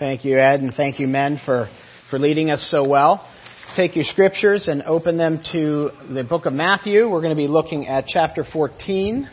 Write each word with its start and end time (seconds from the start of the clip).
Thank 0.00 0.24
you, 0.24 0.38
Ed, 0.38 0.60
and 0.60 0.72
thank 0.72 0.98
you, 0.98 1.06
men, 1.06 1.38
for, 1.44 1.68
for 2.08 2.18
leading 2.18 2.50
us 2.50 2.66
so 2.70 2.88
well. 2.88 3.28
Take 3.76 3.96
your 3.96 4.06
scriptures 4.06 4.66
and 4.66 4.82
open 4.84 5.18
them 5.18 5.42
to 5.52 5.90
the 6.10 6.24
book 6.24 6.46
of 6.46 6.54
Matthew. 6.54 7.06
We're 7.06 7.20
going 7.20 7.36
to 7.36 7.42
be 7.42 7.48
looking 7.48 7.86
at 7.86 8.06
chapter 8.06 8.42
14, 8.50 9.28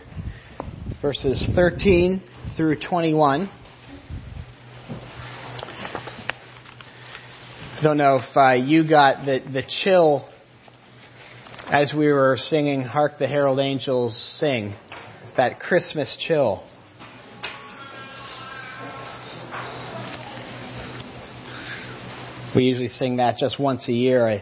verses 1.01 1.49
13 1.55 2.21
through 2.57 2.81
21. 2.81 3.49
I 7.71 7.81
don't 7.81 7.95
know 7.95 8.17
if 8.17 8.35
uh, 8.35 8.51
you 8.61 8.85
got 8.89 9.25
the, 9.25 9.39
the 9.39 9.63
chill 9.85 10.27
as 11.67 11.93
we 11.97 12.11
were 12.11 12.35
singing 12.37 12.81
Hark 12.81 13.19
the 13.19 13.27
Herald 13.27 13.61
Angels 13.61 14.13
Sing, 14.37 14.75
that 15.37 15.61
Christmas 15.61 16.17
chill. 16.27 16.61
We 22.57 22.63
usually 22.63 22.87
sing 22.87 23.17
that 23.17 23.37
just 23.37 23.59
once 23.59 23.87
a 23.87 23.93
year. 23.93 24.27
I 24.27 24.41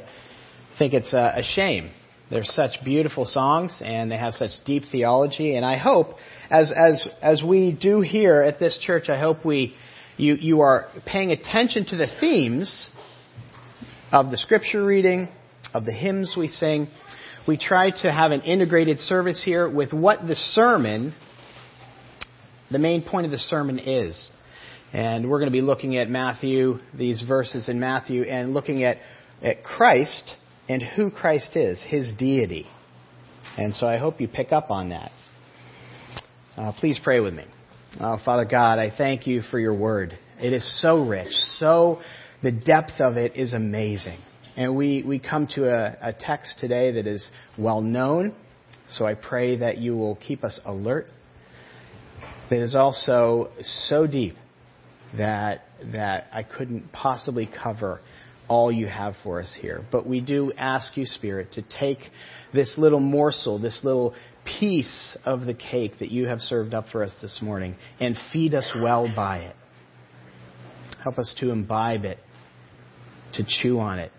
think 0.80 0.94
it's 0.94 1.12
a, 1.12 1.34
a 1.36 1.44
shame. 1.44 1.92
They're 2.30 2.46
such 2.46 2.82
beautiful 2.82 3.26
songs 3.26 3.82
and 3.84 4.10
they 4.10 4.16
have 4.16 4.32
such 4.32 4.52
deep 4.66 4.84
theology. 4.90 5.58
And 5.58 5.66
I 5.66 5.76
hope, 5.76 6.14
as, 6.50 6.72
as, 6.72 7.05
as 7.22 7.44
we 7.44 7.74
do 7.74 8.00
here 8.00 8.41
at 8.41 8.58
this 8.58 8.80
church, 8.82 9.10
I 9.10 9.20
hope 9.20 9.44
we, 9.44 9.76
you, 10.16 10.36
you 10.36 10.62
are 10.62 10.88
paying 11.05 11.32
attention 11.32 11.88
to 11.88 11.98
the 11.98 12.08
themes 12.22 12.88
of 14.14 14.32
the 14.32 14.38
scripture 14.38 14.86
reading, 14.86 15.27
of 15.74 15.84
the 15.84 15.91
hymns 15.91 16.36
we 16.38 16.48
sing. 16.48 16.88
We 17.46 17.58
try 17.58 17.90
to 18.02 18.10
have 18.13 18.32
an 18.32 18.44
integrated 18.44 19.00
service 19.00 19.44
here 19.44 19.70
with 19.70 19.91
what 19.91 20.26
the 20.26 20.36
sermon, 20.36 21.13
the 22.72 22.80
main 22.80 23.02
point 23.02 23.26
of 23.26 23.34
the 23.34 23.40
sermon 23.40 23.77
is. 23.77 24.32
And 24.95 25.30
we're 25.30 25.40
going 25.40 25.52
to 25.52 25.54
be 25.54 25.59
looking 25.59 25.98
at 25.98 26.09
Matthew, 26.09 26.80
these 26.98 27.22
verses 27.27 27.67
in 27.67 27.81
Matthew, 27.81 28.23
and 28.23 28.54
looking 28.54 28.85
at, 28.85 28.99
at 29.41 29.62
Christ 29.62 30.35
and 30.70 30.82
who 30.82 31.12
Christ 31.12 31.57
is, 31.57 31.84
his 31.85 32.13
deity. 32.18 32.65
And 33.57 33.76
so 33.76 33.87
I 33.87 33.98
hope 33.98 34.21
you 34.21 34.29
pick 34.29 34.54
up 34.54 34.71
on 34.71 34.91
that. 34.91 35.12
Uh, 36.55 36.71
please 36.79 36.98
pray 37.04 37.20
with 37.20 37.34
me. 37.34 37.43
Uh, 37.99 38.20
Father 38.24 38.46
God, 38.46 38.79
I 38.79 38.90
thank 38.98 39.27
you 39.27 39.41
for 39.52 39.60
your 39.60 39.74
word. 39.74 40.18
It 40.41 40.54
is 40.54 40.82
so 40.82 41.04
rich, 41.04 41.34
so 41.57 41.99
the 42.41 42.54
depth 42.54 43.02
of 43.02 43.18
it 43.18 43.35
is 43.35 43.54
amazing. 43.54 44.20
And 44.55 44.77
we, 44.77 45.04
we 45.04 45.20
come 45.20 45.48
to 45.55 45.70
a, 45.76 45.98
a 46.02 46.13
text 46.13 46.59
today 46.62 46.93
that 46.93 47.05
is 47.05 47.30
well 47.57 47.82
known, 47.82 48.34
so 48.87 49.05
I 49.05 49.15
pray 49.15 49.57
that 49.57 49.77
you 49.77 49.98
will 49.98 50.15
keep 50.15 50.46
us 50.46 50.57
alert. 50.63 51.07
That 52.49 52.62
is 52.62 52.74
also 52.74 53.49
so 53.90 54.07
deep 54.07 54.37
that 55.18 55.66
that 55.94 56.27
I 56.32 56.44
couldn't 56.44 56.91
possibly 56.91 57.48
cover 57.48 57.99
all 58.48 58.71
you 58.71 58.88
have 58.88 59.16
for 59.24 59.40
us 59.40 59.54
here. 59.60 59.84
But 59.91 60.08
we 60.08 60.21
do 60.21 60.52
ask 60.58 60.96
you, 60.98 61.05
Spirit, 61.05 61.54
to 61.54 61.63
take 61.80 61.99
this 62.54 62.76
little 62.77 62.99
morsel, 62.99 63.60
this 63.60 63.80
little 63.84 64.13
piece 64.59 65.18
of 65.25 65.46
the 65.46 65.53
cake 65.53 65.94
that 66.00 66.12
you 66.12 66.28
have 66.28 66.40
served 66.40 66.74
up 66.74 66.86
for 66.91 67.03
us 67.03 67.13
this 67.22 67.40
morning, 67.41 67.75
and 68.00 68.16
feed 68.31 68.53
us 68.53 68.69
well 68.80 69.12
by 69.16 69.40
it. 69.40 69.56
Help 71.03 71.18
us 71.18 71.36
to 71.40 71.52
imbibe 71.52 72.06
it, 72.06 72.19
to 73.34 73.44
chew 73.44 73.80
on 73.80 74.00
it, 74.00 74.12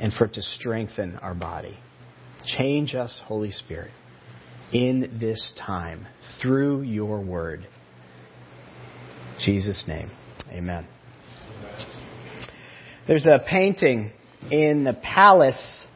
and 0.00 0.12
for 0.12 0.24
it 0.24 0.34
to 0.34 0.42
strengthen 0.42 1.16
our 1.16 1.34
body. 1.34 1.78
Change 2.58 2.94
us, 2.94 3.20
Holy 3.26 3.50
Spirit, 3.50 3.90
in 4.72 5.18
this 5.20 5.52
time 5.64 6.06
through 6.40 6.82
your 6.82 7.20
word. 7.20 7.66
Jesus' 9.40 9.84
name, 9.86 10.10
amen. 10.50 10.86
There's 13.06 13.26
a 13.26 13.40
painting 13.48 14.12
in 14.50 14.84
the 14.84 14.94
palace 14.94 15.86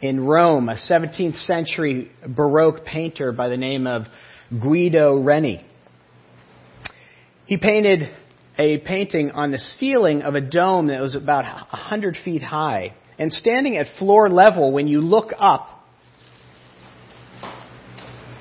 in 0.00 0.24
Rome, 0.24 0.68
a 0.68 0.74
17th 0.74 1.36
century 1.44 2.10
Baroque 2.26 2.84
painter 2.84 3.32
by 3.32 3.48
the 3.48 3.56
name 3.56 3.86
of 3.86 4.02
Guido 4.50 5.18
Reni. 5.18 5.64
He 7.46 7.56
painted 7.56 8.08
a 8.58 8.78
painting 8.78 9.30
on 9.32 9.50
the 9.50 9.58
ceiling 9.58 10.22
of 10.22 10.34
a 10.34 10.40
dome 10.40 10.86
that 10.88 11.00
was 11.00 11.14
about 11.14 11.44
100 11.44 12.16
feet 12.24 12.42
high. 12.42 12.94
And 13.18 13.32
standing 13.32 13.76
at 13.76 13.86
floor 13.98 14.28
level, 14.28 14.72
when 14.72 14.88
you 14.88 15.00
look 15.00 15.32
up, 15.38 15.83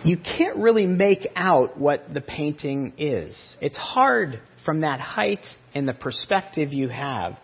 you 0.04 0.18
can't 0.18 0.58
really 0.58 0.86
make 0.86 1.28
out 1.36 1.80
what 1.80 2.14
the 2.14 2.22
painting 2.22 2.94
is. 2.98 3.56
It's 3.62 3.78
hard 3.78 4.42
from 4.66 4.82
that 4.82 5.00
height 5.00 5.46
and 5.74 5.88
the 5.88 5.94
perspective 5.94 6.74
you 6.74 6.90
have. 6.90 7.38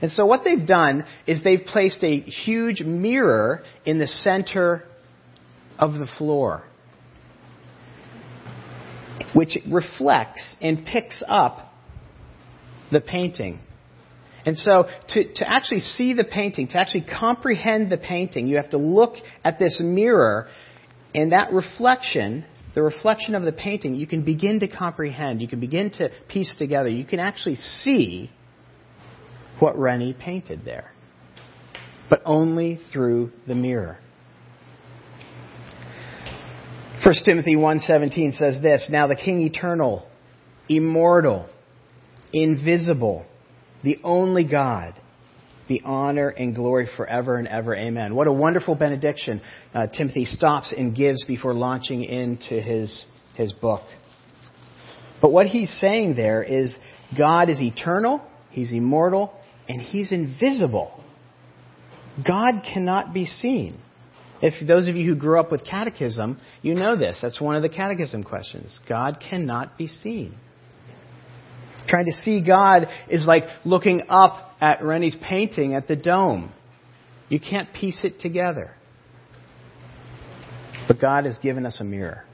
And 0.00 0.10
so 0.10 0.26
what 0.26 0.40
they've 0.44 0.66
done 0.66 1.04
is 1.26 1.44
they've 1.44 1.64
placed 1.64 2.02
a 2.02 2.20
huge 2.20 2.80
mirror 2.80 3.62
in 3.84 3.98
the 3.98 4.06
center 4.06 4.84
of 5.78 5.94
the 5.94 6.08
floor, 6.18 6.64
which 9.34 9.58
reflects 9.70 10.56
and 10.60 10.84
picks 10.84 11.22
up 11.28 11.72
the 12.90 13.00
painting. 13.00 13.60
And 14.44 14.58
so 14.58 14.88
to, 15.10 15.34
to 15.34 15.48
actually 15.48 15.80
see 15.80 16.14
the 16.14 16.24
painting, 16.24 16.68
to 16.68 16.78
actually 16.78 17.06
comprehend 17.18 17.90
the 17.90 17.96
painting, 17.96 18.48
you 18.48 18.56
have 18.56 18.70
to 18.70 18.78
look 18.78 19.14
at 19.44 19.58
this 19.58 19.80
mirror 19.80 20.48
and 21.14 21.32
that 21.32 21.52
reflection, 21.52 22.44
the 22.74 22.82
reflection 22.82 23.34
of 23.34 23.42
the 23.42 23.52
painting, 23.52 23.94
you 23.94 24.06
can 24.06 24.22
begin 24.22 24.60
to 24.60 24.68
comprehend. 24.68 25.42
You 25.42 25.48
can 25.48 25.60
begin 25.60 25.90
to 25.92 26.10
piece 26.28 26.54
together. 26.56 26.88
You 26.88 27.04
can 27.04 27.20
actually 27.20 27.56
see 27.56 28.30
what 29.58 29.78
Reni 29.78 30.14
painted 30.14 30.64
there. 30.64 30.90
But 32.08 32.22
only 32.24 32.80
through 32.92 33.32
the 33.46 33.54
mirror. 33.54 33.98
1 37.04 37.14
Timothy 37.24 37.56
1:17 37.56 38.32
says 38.32 38.60
this, 38.60 38.88
"Now 38.88 39.06
the 39.06 39.16
King 39.16 39.40
eternal, 39.40 40.06
immortal, 40.68 41.48
invisible, 42.32 43.26
the 43.82 43.98
only 44.04 44.44
God, 44.44 44.94
the 45.68 45.82
honor 45.84 46.28
and 46.28 46.54
glory 46.54 46.88
forever 46.96 47.36
and 47.36 47.48
ever. 47.48 47.74
Amen. 47.74 48.14
What 48.14 48.26
a 48.26 48.32
wonderful 48.32 48.74
benediction 48.74 49.40
uh, 49.74 49.86
Timothy 49.86 50.24
stops 50.24 50.72
and 50.76 50.94
gives 50.94 51.24
before 51.24 51.54
launching 51.54 52.04
into 52.04 52.60
his, 52.60 53.06
his 53.34 53.52
book. 53.52 53.82
But 55.20 55.32
what 55.32 55.46
he's 55.46 55.72
saying 55.80 56.16
there 56.16 56.42
is 56.42 56.74
God 57.16 57.48
is 57.48 57.60
eternal, 57.60 58.20
he's 58.50 58.72
immortal, 58.72 59.32
and 59.68 59.80
he's 59.80 60.12
invisible. 60.12 61.02
God 62.26 62.62
cannot 62.62 63.14
be 63.14 63.26
seen. 63.26 63.78
If 64.42 64.66
those 64.66 64.88
of 64.88 64.96
you 64.96 65.06
who 65.06 65.18
grew 65.18 65.38
up 65.38 65.52
with 65.52 65.64
catechism, 65.64 66.40
you 66.62 66.74
know 66.74 66.96
this. 66.96 67.18
That's 67.22 67.40
one 67.40 67.54
of 67.54 67.62
the 67.62 67.68
catechism 67.68 68.24
questions. 68.24 68.80
God 68.88 69.22
cannot 69.30 69.78
be 69.78 69.86
seen. 69.86 70.34
Trying 71.88 72.06
to 72.06 72.12
see 72.12 72.40
God 72.40 72.86
is 73.08 73.26
like 73.26 73.44
looking 73.64 74.02
up 74.08 74.56
at 74.60 74.82
Reni's 74.82 75.16
painting 75.22 75.74
at 75.74 75.88
the 75.88 75.96
dome. 75.96 76.52
You 77.28 77.40
can't 77.40 77.72
piece 77.72 78.04
it 78.04 78.20
together. 78.20 78.72
But 80.86 81.00
God 81.00 81.24
has 81.24 81.38
given 81.38 81.66
us 81.66 81.80
a 81.80 81.84
mirror. 81.84 82.24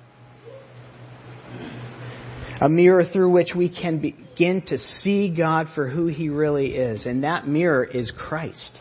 A 2.60 2.68
mirror 2.68 3.04
through 3.10 3.30
which 3.30 3.52
we 3.56 3.68
can 3.74 4.00
begin 4.00 4.62
to 4.66 4.78
see 4.78 5.34
God 5.34 5.68
for 5.74 5.88
who 5.88 6.08
He 6.08 6.28
really 6.28 6.74
is. 6.74 7.06
And 7.06 7.24
that 7.24 7.46
mirror 7.46 7.84
is 7.84 8.10
Christ. 8.10 8.80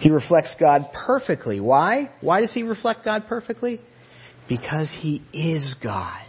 He 0.00 0.10
reflects 0.10 0.54
God 0.60 0.90
perfectly. 0.92 1.58
Why? 1.58 2.10
Why 2.20 2.40
does 2.40 2.52
He 2.52 2.62
reflect 2.62 3.04
God 3.04 3.24
perfectly? 3.28 3.80
Because 4.48 4.90
He 5.00 5.22
is 5.32 5.74
God. 5.82 6.27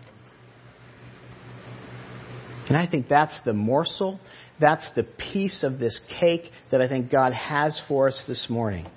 And 2.69 2.77
I 2.77 2.85
think 2.85 3.07
that's 3.09 3.37
the 3.45 3.53
morsel, 3.53 4.19
that's 4.59 4.87
the 4.95 5.03
piece 5.03 5.63
of 5.63 5.79
this 5.79 5.99
cake 6.19 6.51
that 6.71 6.81
I 6.81 6.87
think 6.87 7.11
God 7.11 7.33
has 7.33 7.79
for 7.87 8.07
us 8.07 8.23
this 8.27 8.45
morning. 8.47 8.87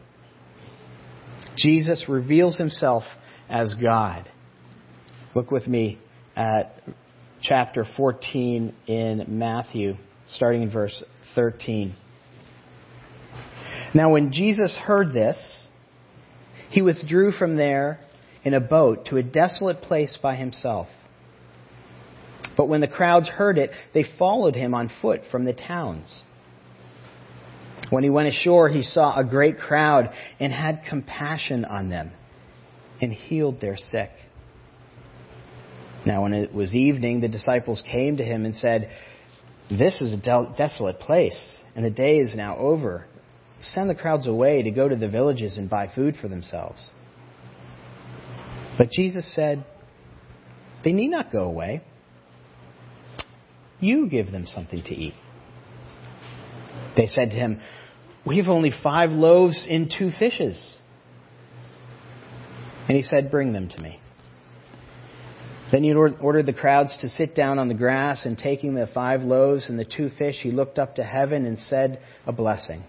Jesus 1.56 2.04
reveals 2.08 2.58
himself 2.58 3.02
as 3.48 3.74
God. 3.74 4.30
Look 5.34 5.50
with 5.50 5.66
me 5.66 5.98
at 6.36 6.82
chapter 7.40 7.86
14 7.96 8.74
in 8.86 9.24
Matthew, 9.26 9.94
starting 10.26 10.62
in 10.62 10.70
verse 10.70 11.02
13. 11.34 11.96
Now, 13.94 14.12
when 14.12 14.32
Jesus 14.32 14.76
heard 14.76 15.14
this, 15.14 15.68
he 16.68 16.82
withdrew 16.82 17.32
from 17.32 17.56
there 17.56 18.00
in 18.44 18.52
a 18.52 18.60
boat 18.60 19.06
to 19.06 19.16
a 19.16 19.22
desolate 19.22 19.80
place 19.80 20.18
by 20.22 20.36
himself. 20.36 20.88
But 22.56 22.68
when 22.68 22.80
the 22.80 22.88
crowds 22.88 23.28
heard 23.28 23.58
it, 23.58 23.70
they 23.94 24.04
followed 24.18 24.54
him 24.54 24.74
on 24.74 24.90
foot 25.00 25.22
from 25.30 25.44
the 25.44 25.52
towns. 25.52 26.22
When 27.90 28.04
he 28.04 28.10
went 28.10 28.28
ashore, 28.28 28.68
he 28.68 28.82
saw 28.82 29.18
a 29.18 29.24
great 29.24 29.58
crowd 29.58 30.10
and 30.40 30.52
had 30.52 30.82
compassion 30.88 31.64
on 31.64 31.88
them 31.88 32.12
and 33.00 33.12
healed 33.12 33.60
their 33.60 33.76
sick. 33.76 34.10
Now, 36.06 36.22
when 36.22 36.32
it 36.32 36.52
was 36.52 36.74
evening, 36.74 37.20
the 37.20 37.28
disciples 37.28 37.82
came 37.90 38.16
to 38.16 38.24
him 38.24 38.44
and 38.44 38.56
said, 38.56 38.90
This 39.68 40.00
is 40.00 40.12
a 40.14 40.54
desolate 40.56 40.98
place, 41.00 41.58
and 41.76 41.84
the 41.84 41.90
day 41.90 42.18
is 42.18 42.34
now 42.34 42.56
over. 42.56 43.06
Send 43.60 43.88
the 43.88 43.94
crowds 43.94 44.26
away 44.26 44.62
to 44.62 44.70
go 44.70 44.88
to 44.88 44.96
the 44.96 45.08
villages 45.08 45.58
and 45.58 45.70
buy 45.70 45.88
food 45.94 46.16
for 46.20 46.28
themselves. 46.28 46.90
But 48.76 48.90
Jesus 48.90 49.32
said, 49.34 49.64
They 50.82 50.92
need 50.92 51.08
not 51.08 51.30
go 51.30 51.44
away. 51.44 51.82
You 53.82 54.08
give 54.08 54.30
them 54.30 54.46
something 54.46 54.80
to 54.84 54.94
eat. 54.94 55.14
They 56.96 57.06
said 57.06 57.30
to 57.30 57.36
him, 57.36 57.60
We 58.24 58.36
have 58.38 58.48
only 58.48 58.70
five 58.70 59.10
loaves 59.10 59.66
and 59.68 59.92
two 59.98 60.12
fishes. 60.16 60.78
And 62.88 62.96
he 62.96 63.02
said, 63.02 63.28
Bring 63.28 63.52
them 63.52 63.68
to 63.70 63.80
me. 63.80 63.98
Then 65.72 65.82
he 65.82 65.92
ordered 65.92 66.46
the 66.46 66.52
crowds 66.52 66.96
to 67.00 67.08
sit 67.08 67.34
down 67.34 67.58
on 67.58 67.66
the 67.66 67.74
grass, 67.74 68.24
and 68.24 68.38
taking 68.38 68.74
the 68.74 68.86
five 68.86 69.22
loaves 69.22 69.68
and 69.68 69.76
the 69.78 69.84
two 69.84 70.10
fish, 70.10 70.36
he 70.42 70.52
looked 70.52 70.78
up 70.78 70.94
to 70.96 71.02
heaven 71.02 71.44
and 71.44 71.58
said 71.58 72.00
a 72.24 72.32
blessing. 72.32 72.84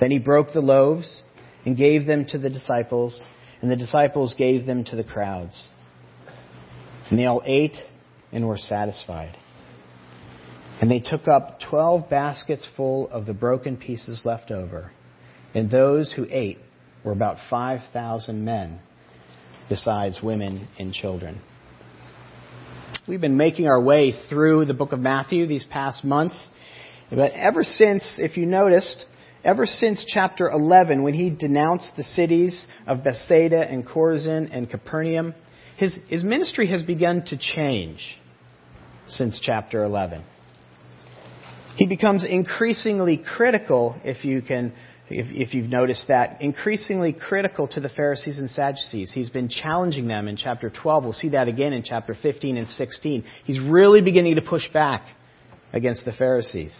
Then 0.00 0.10
he 0.10 0.18
broke 0.18 0.52
the 0.52 0.60
loaves 0.60 1.22
and 1.64 1.76
gave 1.76 2.06
them 2.06 2.24
to 2.30 2.38
the 2.38 2.50
disciples, 2.50 3.22
and 3.60 3.70
the 3.70 3.76
disciples 3.76 4.34
gave 4.36 4.66
them 4.66 4.82
to 4.84 4.96
the 4.96 5.04
crowds. 5.04 5.68
And 7.10 7.18
they 7.18 7.26
all 7.26 7.42
ate 7.46 7.76
and 8.32 8.48
were 8.48 8.58
satisfied. 8.58 9.36
And 10.82 10.90
they 10.90 10.98
took 10.98 11.28
up 11.28 11.60
twelve 11.70 12.10
baskets 12.10 12.68
full 12.76 13.08
of 13.10 13.24
the 13.24 13.32
broken 13.32 13.76
pieces 13.76 14.22
left 14.24 14.50
over. 14.50 14.90
And 15.54 15.70
those 15.70 16.12
who 16.12 16.26
ate 16.28 16.58
were 17.04 17.12
about 17.12 17.36
5,000 17.48 18.44
men, 18.44 18.80
besides 19.68 20.18
women 20.20 20.66
and 20.80 20.92
children. 20.92 21.40
We've 23.06 23.20
been 23.20 23.36
making 23.36 23.68
our 23.68 23.80
way 23.80 24.12
through 24.28 24.64
the 24.64 24.74
book 24.74 24.90
of 24.90 24.98
Matthew 24.98 25.46
these 25.46 25.64
past 25.70 26.02
months. 26.02 26.48
But 27.10 27.30
ever 27.32 27.62
since, 27.62 28.02
if 28.18 28.36
you 28.36 28.44
noticed, 28.44 29.04
ever 29.44 29.66
since 29.66 30.04
chapter 30.04 30.50
11, 30.50 31.04
when 31.04 31.14
he 31.14 31.30
denounced 31.30 31.92
the 31.96 32.02
cities 32.02 32.66
of 32.88 33.04
Bethsaida 33.04 33.60
and 33.70 33.86
Chorazin 33.86 34.48
and 34.50 34.68
Capernaum, 34.68 35.32
his, 35.76 35.96
his 36.08 36.24
ministry 36.24 36.66
has 36.70 36.82
begun 36.82 37.24
to 37.26 37.36
change 37.38 38.18
since 39.06 39.38
chapter 39.40 39.84
11. 39.84 40.24
He 41.76 41.86
becomes 41.86 42.24
increasingly 42.24 43.16
critical, 43.16 43.96
if 44.04 44.24
you 44.24 44.42
can, 44.42 44.72
if, 45.08 45.26
if, 45.30 45.54
you've 45.54 45.70
noticed 45.70 46.08
that, 46.08 46.42
increasingly 46.42 47.12
critical 47.12 47.66
to 47.68 47.80
the 47.80 47.88
Pharisees 47.88 48.38
and 48.38 48.50
Sadducees. 48.50 49.10
He's 49.12 49.30
been 49.30 49.48
challenging 49.48 50.06
them 50.06 50.28
in 50.28 50.36
chapter 50.36 50.70
12. 50.70 51.04
We'll 51.04 51.12
see 51.12 51.30
that 51.30 51.48
again 51.48 51.72
in 51.72 51.82
chapter 51.82 52.14
15 52.14 52.56
and 52.56 52.68
16. 52.68 53.24
He's 53.44 53.60
really 53.60 54.02
beginning 54.02 54.34
to 54.36 54.42
push 54.42 54.70
back 54.72 55.02
against 55.72 56.04
the 56.04 56.12
Pharisees. 56.12 56.76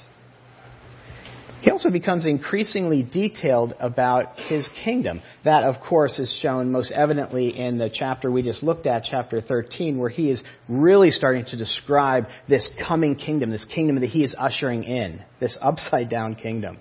He 1.63 1.71
also 1.71 1.91
becomes 1.91 2.27
increasingly 2.27 3.05
detailed 3.05 3.75
about 3.79 4.37
his 4.37 4.69
kingdom. 4.85 5.23
That, 5.45 5.63
of 5.63 5.81
course, 5.81 6.19
is 6.19 6.37
shown 6.43 6.73
most 6.73 6.91
evidently 6.91 7.57
in 7.57 7.79
the 7.79 7.89
chapter 7.89 8.33
we 8.33 8.43
just 8.43 8.65
looked 8.65 8.87
at, 8.87 9.05
chapter 9.09 9.41
13, 9.41 9.97
where 9.97 10.09
he 10.11 10.29
is 10.29 10.43
really 10.69 11.13
starting 11.13 11.45
to 11.47 11.57
describe 11.57 12.27
this 12.49 12.69
coming 12.89 13.15
kingdom, 13.15 13.51
this 13.51 13.65
kingdom 13.65 14.01
that 14.01 14.09
he 14.09 14.25
is 14.25 14.35
ushering 14.37 14.83
in, 14.83 15.23
this 15.39 15.57
upside 15.63 16.11
down 16.11 16.35
kingdom. 16.35 16.81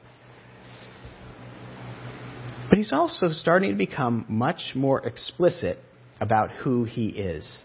But 2.68 2.80
he's 2.80 2.92
also 2.92 3.30
starting 3.30 3.70
to 3.70 3.78
become 3.78 4.26
much 4.30 4.72
more 4.74 5.06
explicit 5.06 5.78
about 6.20 6.50
who 6.50 6.86
he 6.86 7.10
is. 7.10 7.62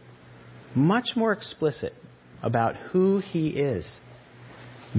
Much 0.74 1.10
more 1.16 1.32
explicit 1.32 1.94
about 2.42 2.76
who 2.76 3.20
he 3.20 3.48
is. 3.48 4.00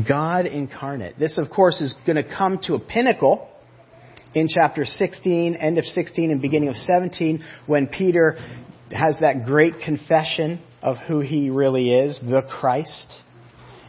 God 0.06 0.46
incarnate. 0.46 1.18
This, 1.18 1.38
of 1.38 1.50
course, 1.50 1.82
is 1.82 1.96
going 2.06 2.18
to 2.18 2.24
come 2.24 2.60
to 2.64 2.76
a 2.76 2.80
pinnacle 2.80 3.48
in 4.34 4.48
chapter 4.48 4.86
16, 4.86 5.56
end 5.56 5.78
of 5.78 5.86
16 5.86 6.32
and 6.32 6.42
beginning 6.42 6.70
of 6.70 6.76
17, 6.76 7.44
when 7.66 7.88
Peter 7.88 8.38
has 8.92 9.20
that 9.22 9.46
great 9.46 9.76
confession 9.84 10.62
of 10.82 10.98
who 11.08 11.20
he 11.20 11.50
really 11.50 11.92
is, 11.92 12.20
the 12.22 12.42
Christ. 12.42 13.14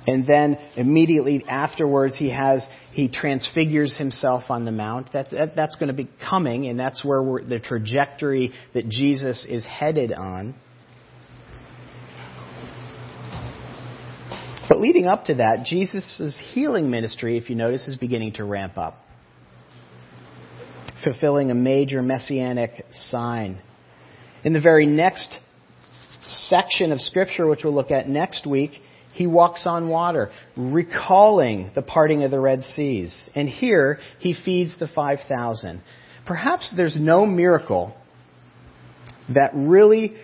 And 0.07 0.27
then 0.27 0.59
immediately 0.77 1.45
afterwards, 1.47 2.17
he 2.17 2.31
has 2.31 2.67
he 2.93 3.09
transfigures 3.09 3.97
himself 3.97 4.45
on 4.49 4.65
the 4.65 4.73
mount. 4.73 5.13
That, 5.13 5.31
that 5.33 5.55
that's 5.55 5.77
going 5.77 5.89
to 5.89 5.95
be 5.95 6.09
coming, 6.29 6.67
and 6.67 6.81
that's 6.81 7.05
where 7.05 7.43
the 7.45 7.61
trajectory 7.61 8.53
that 8.73 8.89
Jesus 8.89 9.47
is 9.47 9.63
headed 9.65 10.15
on. 10.15 10.55
But 14.79 14.83
leading 14.83 15.07
up 15.07 15.25
to 15.25 15.35
that, 15.35 15.65
Jesus' 15.65 16.39
healing 16.53 16.89
ministry, 16.89 17.37
if 17.37 17.51
you 17.51 17.57
notice, 17.57 17.89
is 17.89 17.97
beginning 17.97 18.35
to 18.35 18.45
ramp 18.45 18.79
up, 18.79 18.97
fulfilling 21.03 21.51
a 21.51 21.55
major 21.55 22.01
messianic 22.01 22.85
sign. 22.93 23.59
In 24.45 24.53
the 24.53 24.61
very 24.61 24.87
next 24.87 25.37
section 26.23 26.93
of 26.93 27.01
Scripture, 27.01 27.49
which 27.49 27.65
we'll 27.65 27.75
look 27.75 27.91
at 27.91 28.09
next 28.09 28.47
week, 28.47 28.71
he 29.15 29.27
walks 29.27 29.67
on 29.67 29.89
water, 29.89 30.31
recalling 30.57 31.73
the 31.75 31.83
parting 31.83 32.23
of 32.23 32.31
the 32.31 32.39
Red 32.39 32.63
Seas. 32.63 33.29
And 33.35 33.49
here, 33.49 33.99
he 34.21 34.33
feeds 34.33 34.79
the 34.79 34.87
5,000. 34.87 35.83
Perhaps 36.25 36.73
there's 36.77 36.97
no 36.97 37.27
miracle 37.27 37.97
that 39.35 39.51
really 39.55 40.15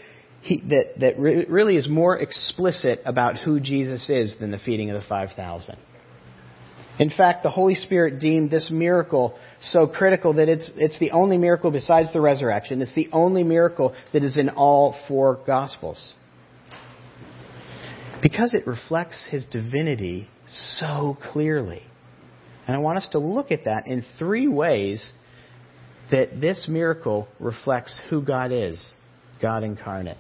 he, 0.45 0.63
that, 0.69 1.01
that 1.01 1.19
re- 1.19 1.47
really 1.49 1.77
is 1.77 1.89
more 1.89 2.19
explicit 2.19 3.01
about 3.07 3.39
who 3.39 3.61
Jesus 3.61 4.11
is 4.11 4.37
than 4.39 4.51
the 4.51 4.59
feeding 4.59 4.91
of 4.91 5.01
the 5.01 5.09
5,000. 5.09 5.77
In 6.99 7.09
fact, 7.09 7.43
the 7.43 7.51
Holy 7.51 7.75
Spirit 7.75 8.21
deemed 8.21 8.51
this 8.51 8.71
miracle 8.71 9.37
so 9.61 9.87
critical 9.87 10.35
that 10.35 10.51
it's, 10.51 10.71
it's 10.77 10.99
the 10.99 11.13
only 11.13 11.39
miracle 11.39 11.71
besides 11.71 12.13
the 12.13 12.21
resurrection. 12.21 12.83
It's 12.83 12.95
the 12.95 13.09
only 13.11 13.43
miracle 13.43 13.95
that 14.13 14.23
is 14.23 14.37
in 14.37 14.51
all 14.51 14.95
four 15.09 15.41
Gospels. 15.47 16.15
Because 18.23 18.53
it 18.53 18.67
reflects 18.67 19.27
his 19.31 19.47
divinity 19.47 20.29
so 20.47 21.17
clearly. 21.33 21.83
And 22.67 22.77
I 22.77 22.81
want 22.81 22.99
us 22.99 23.09
to 23.13 23.19
look 23.19 23.51
at 23.51 23.65
that 23.65 23.87
in 23.87 24.05
three 24.19 24.47
ways 24.47 25.13
that 26.11 26.39
this 26.39 26.67
miracle 26.69 27.29
reflects 27.41 27.99
who 28.11 28.23
God 28.23 28.53
is 28.53 28.95
God 29.41 29.65
incarnate. 29.65 30.19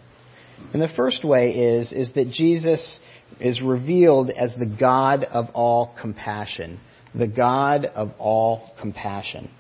And 0.73 0.83
the 0.83 0.89
first 0.97 1.25
way 1.25 1.53
is, 1.53 1.93
is 1.93 2.13
that 2.15 2.31
Jesus 2.31 2.99
is 3.41 3.63
revealed 3.63 4.31
as 4.31 4.55
the 4.59 4.67
God 4.67 5.25
of 5.25 5.47
all 5.55 5.95
compassion. 6.01 6.81
The 7.15 7.29
God 7.29 7.85
of 7.85 8.13
all 8.19 8.73
compassion. 8.81 9.51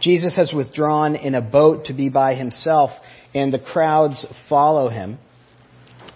Jesus 0.00 0.36
has 0.36 0.52
withdrawn 0.52 1.16
in 1.16 1.34
a 1.34 1.40
boat 1.40 1.86
to 1.86 1.94
be 1.94 2.08
by 2.08 2.34
himself, 2.34 2.90
and 3.34 3.52
the 3.52 3.58
crowds 3.58 4.24
follow 4.48 4.88
him. 4.88 5.18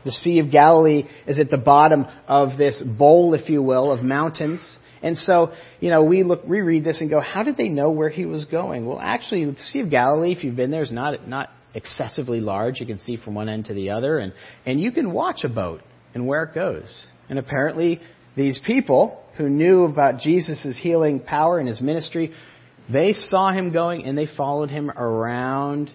The 0.04 0.12
Sea 0.12 0.38
of 0.38 0.50
Galilee 0.50 1.04
is 1.26 1.38
at 1.38 1.50
the 1.50 1.59
bottom 1.59 2.06
of 2.26 2.56
this 2.56 2.83
bowl, 2.83 3.35
if 3.35 3.49
you 3.49 3.62
will, 3.62 3.90
of 3.90 4.02
mountains. 4.02 4.61
And 5.02 5.16
so, 5.16 5.52
you 5.80 5.90
know, 5.90 6.04
we 6.04 6.23
look, 6.23 6.45
we 6.47 6.61
read 6.61 6.85
this 6.85 7.00
and 7.00 7.11
go, 7.11 7.21
how 7.21 7.42
did 7.42 7.56
they 7.56 7.68
know 7.68 7.90
where 7.90 8.11
he 8.11 8.26
was 8.26 8.45
going? 8.45 8.87
Well, 8.87 9.00
actually, 9.00 9.45
the 9.47 9.56
Sea 9.59 9.80
of 9.80 9.90
Galilee, 9.90 10.33
if 10.33 10.45
you've 10.45 10.56
been 10.56 10.71
there, 10.71 10.83
is 10.83 10.92
not, 10.92 11.26
not 11.26 11.50
excessively 11.75 12.41
large. 12.41 12.81
You 12.81 12.87
can 12.87 12.99
see 12.99 13.17
from 13.17 13.35
one 13.35 13.49
end 13.49 13.67
to 13.67 13.75
the 13.75 13.91
other, 13.91 14.19
and, 14.19 14.33
and 14.67 14.81
you 14.81 14.93
can 14.93 15.12
watch 15.12 15.45
a 15.45 15.49
boat 15.49 15.83
and 16.15 16.27
where 16.27 16.45
it 16.45 16.55
goes. 16.55 17.07
And 17.29 17.39
apparently, 17.39 18.00
these 18.37 18.61
people 18.67 19.23
who 19.37 19.49
knew 19.49 19.85
about 19.85 20.21
Jesus' 20.21 20.79
healing 20.81 21.21
power 21.21 21.59
and 21.59 21.69
his 21.69 21.81
ministry, 21.81 22.33
they 22.93 23.12
saw 23.12 23.53
him 23.53 23.73
going 23.73 24.05
and 24.05 24.19
they 24.19 24.27
followed 24.37 24.71
him 24.71 24.91
around. 24.91 25.91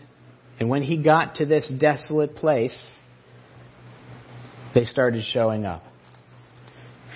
And 0.60 0.70
when 0.70 0.82
he 0.82 1.02
got 1.04 1.36
to 1.36 1.46
this 1.46 1.72
desolate 1.80 2.36
place, 2.36 2.96
they 4.74 4.86
started 4.86 5.24
showing 5.24 5.66
up. 5.66 5.84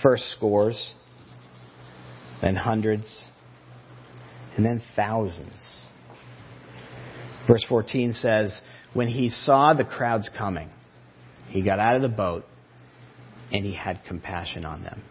First 0.04 0.32
scores, 0.32 0.94
then 2.42 2.56
hundreds, 2.56 3.24
and 4.56 4.66
then 4.66 4.82
thousands. 4.96 5.79
Verse 7.50 7.66
14 7.68 8.14
says, 8.14 8.62
When 8.94 9.08
he 9.08 9.32
saw 9.32 9.74
the 9.74 9.84
crowds 9.84 10.30
coming, 10.38 10.70
he 11.48 11.64
got 11.64 11.80
out 11.80 11.96
of 11.96 12.04
the 12.04 12.08
boat 12.08 12.46
and 13.52 13.66
he 13.66 13.74
had 13.74 14.02
compassion 14.08 14.66
on 14.66 14.84
them. 14.84 15.02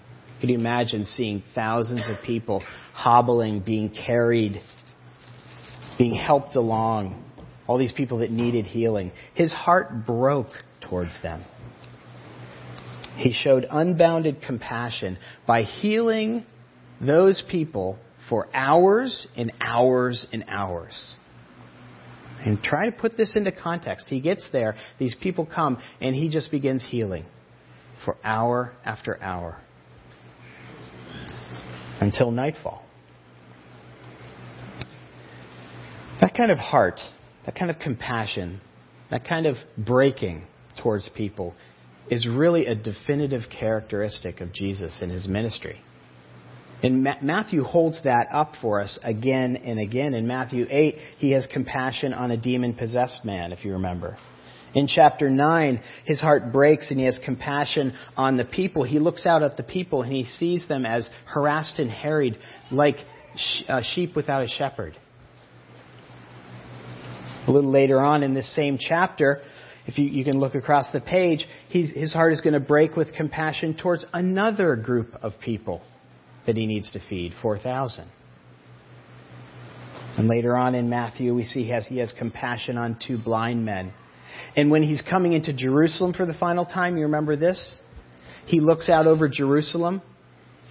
Can 0.41 0.51
you 0.51 0.55
imagine 0.55 1.05
seeing 1.05 1.43
thousands 1.57 2.09
of 2.09 2.23
people 2.25 2.63
hobbling, 2.93 3.59
being 3.59 3.91
carried, 3.91 4.63
being 5.99 6.15
helped 6.15 6.55
along? 6.55 7.25
All 7.67 7.77
these 7.77 7.93
people 7.93 8.19
that 8.19 8.31
needed 8.31 8.67
healing. 8.67 9.11
His 9.35 9.53
heart 9.53 10.07
broke 10.07 10.53
towards 10.81 11.21
them. 11.25 11.45
He 13.17 13.33
showed 13.33 13.67
unbounded 13.69 14.43
compassion 14.47 15.19
by 15.45 15.63
healing 15.63 16.47
those 17.01 17.43
people 17.51 17.99
for 18.29 18.47
hours 18.55 19.27
and 19.37 19.53
hours 19.61 20.25
and 20.33 20.45
hours. 20.47 21.17
And 22.49 22.63
try 22.63 22.87
to 22.87 22.93
put 22.93 23.19
this 23.19 23.37
into 23.37 23.53
context. 23.53 24.07
He 24.09 24.23
gets 24.23 24.49
there, 24.53 24.75
these 24.99 25.15
people 25.21 25.45
come, 25.45 25.77
and 26.01 26.15
he 26.15 26.31
just 26.31 26.51
begins 26.51 26.83
healing 26.89 27.27
for 28.07 28.17
hour 28.25 28.73
after 28.87 29.23
hour. 29.23 29.61
until 32.01 32.31
nightfall. 32.31 32.83
That 36.23 36.35
kind 36.35 36.51
of 36.51 36.59
heart, 36.59 37.01
that 37.45 37.55
kind 37.55 37.71
of 37.71 37.79
compassion, 37.79 38.63
that 39.11 39.27
kind 39.27 39.45
of 39.45 39.57
breaking 39.77 40.47
towards 40.83 41.07
people 41.11 41.55
is 42.11 42.27
really 42.27 42.65
a 42.65 42.75
definitive 42.75 43.43
characteristic 43.51 44.41
of 44.41 44.55
Jesus 44.55 45.01
in 45.03 45.11
his 45.11 45.29
ministry. 45.29 45.83
And 46.83 47.03
Matthew 47.23 47.65
holds 47.65 48.01
that 48.05 48.29
up 48.33 48.53
for 48.63 48.81
us 48.81 48.99
again 49.03 49.57
and 49.57 49.81
again. 49.81 50.15
In 50.15 50.29
Matthew 50.29 50.67
8, 50.71 50.97
he 51.19 51.33
has 51.33 51.47
compassion 51.53 52.13
on 52.13 52.31
a 52.31 52.37
demon 52.37 52.75
possessed 52.75 53.25
man, 53.25 53.53
if 53.53 53.65
you 53.65 53.73
remember. 53.73 54.17
In 54.75 54.87
chapter 54.87 55.29
9, 55.29 55.81
his 56.05 56.21
heart 56.21 56.53
breaks 56.53 56.91
and 56.91 57.01
he 57.01 57.07
has 57.07 57.19
compassion 57.25 57.95
on 58.17 58.37
the 58.37 58.45
people. 58.45 58.85
He 58.85 59.01
looks 59.01 59.27
out 59.27 59.43
at 59.43 59.57
the 59.57 59.65
people 59.65 60.03
and 60.03 60.13
he 60.13 60.25
sees 60.25 60.69
them 60.69 60.87
as 60.87 61.09
harassed 61.27 61.81
and 61.81 61.91
harried 61.91 62.39
like 62.71 62.97
uh, 63.67 63.83
sheep 63.95 64.15
without 64.15 64.45
a 64.45 64.49
shepherd. 64.49 64.97
A 67.49 67.51
little 67.51 67.73
later 67.73 67.99
on 67.99 68.23
in 68.23 68.35
this 68.35 68.55
same 68.55 68.79
chapter, 68.79 69.41
if 69.87 69.99
you, 69.99 70.05
you 70.05 70.23
can 70.23 70.39
look 70.39 70.55
across 70.55 70.93
the 70.93 71.01
page, 71.01 71.45
his 71.71 72.13
heart 72.13 72.35
is 72.35 72.41
going 72.41 72.53
to 72.53 72.61
break 72.61 72.95
with 72.95 73.13
compassion 73.15 73.75
towards 73.75 74.05
another 74.13 74.77
group 74.77 75.17
of 75.23 75.33
people 75.43 75.83
that 76.49 76.57
he 76.57 76.67
needs 76.67 76.91
to 76.93 77.01
feed 77.11 77.35
4,000. 77.43 78.11
And 80.17 80.29
later 80.29 80.57
on 80.57 80.75
in 80.75 80.89
Matthew, 80.89 81.35
we 81.35 81.45
see 81.45 81.65
he 81.65 81.71
has, 81.71 81.87
he 81.87 81.99
has 81.99 82.11
compassion 82.19 82.79
on 82.79 82.99
two 83.07 83.19
blind 83.19 83.67
men. 83.67 83.93
And 84.57 84.71
when 84.71 84.83
he's 84.83 85.03
coming 85.03 85.35
into 85.35 85.53
Jerusalem 85.53 86.15
for 86.15 86.25
the 86.25 86.33
final 86.33 86.65
time, 86.65 86.97
you 86.97 87.05
remember 87.05 87.37
this? 87.37 87.79
He 88.47 88.61
looks 88.61 88.89
out 88.89 89.07
over 89.07 89.29
Jerusalem 89.29 90.01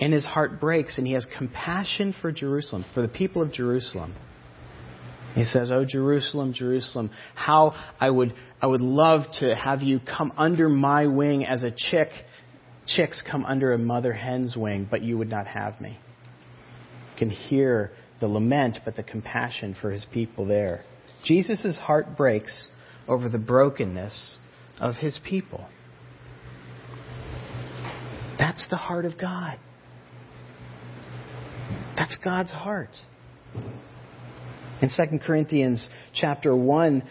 and 0.01 0.11
his 0.11 0.25
heart 0.25 0.59
breaks 0.59 0.97
and 0.97 1.05
he 1.05 1.13
has 1.13 1.27
compassion 1.37 2.15
for 2.21 2.31
Jerusalem, 2.31 2.83
for 2.95 3.03
the 3.03 3.07
people 3.07 3.43
of 3.43 3.53
Jerusalem. 3.53 4.15
He 5.35 5.45
says, 5.45 5.71
Oh, 5.71 5.85
Jerusalem, 5.85 6.53
Jerusalem, 6.53 7.11
how 7.35 7.75
I 7.99 8.09
would, 8.09 8.33
I 8.59 8.65
would 8.65 8.81
love 8.81 9.25
to 9.41 9.53
have 9.53 9.83
you 9.83 9.99
come 9.99 10.33
under 10.37 10.67
my 10.69 11.05
wing 11.05 11.45
as 11.45 11.61
a 11.61 11.69
chick. 11.69 12.09
Chicks 12.87 13.21
come 13.29 13.43
under 13.45 13.73
a 13.73 13.77
mother 13.77 14.13
hen's 14.13 14.55
wing, 14.55 14.87
but 14.89 15.01
you 15.01 15.17
would 15.17 15.29
not 15.29 15.45
have 15.45 15.79
me. 15.81 15.99
You 17.11 17.17
can 17.17 17.29
hear 17.29 17.91
the 18.21 18.27
lament, 18.27 18.79
but 18.85 18.95
the 18.95 19.03
compassion 19.03 19.75
for 19.79 19.91
his 19.91 20.05
people 20.13 20.47
there. 20.47 20.83
Jesus' 21.25 21.77
heart 21.77 22.15
breaks 22.15 22.67
over 23.07 23.27
the 23.27 23.37
brokenness 23.37 24.37
of 24.79 24.95
his 24.95 25.19
people. 25.27 25.65
That's 28.39 28.65
the 28.69 28.77
heart 28.77 29.05
of 29.05 29.17
God. 29.19 29.59
That's 31.97 32.17
God's 32.23 32.51
heart. 32.51 32.89
In 34.81 34.89
2 34.95 35.19
Corinthians 35.25 35.89
chapter 36.13 36.55
1, 36.55 37.03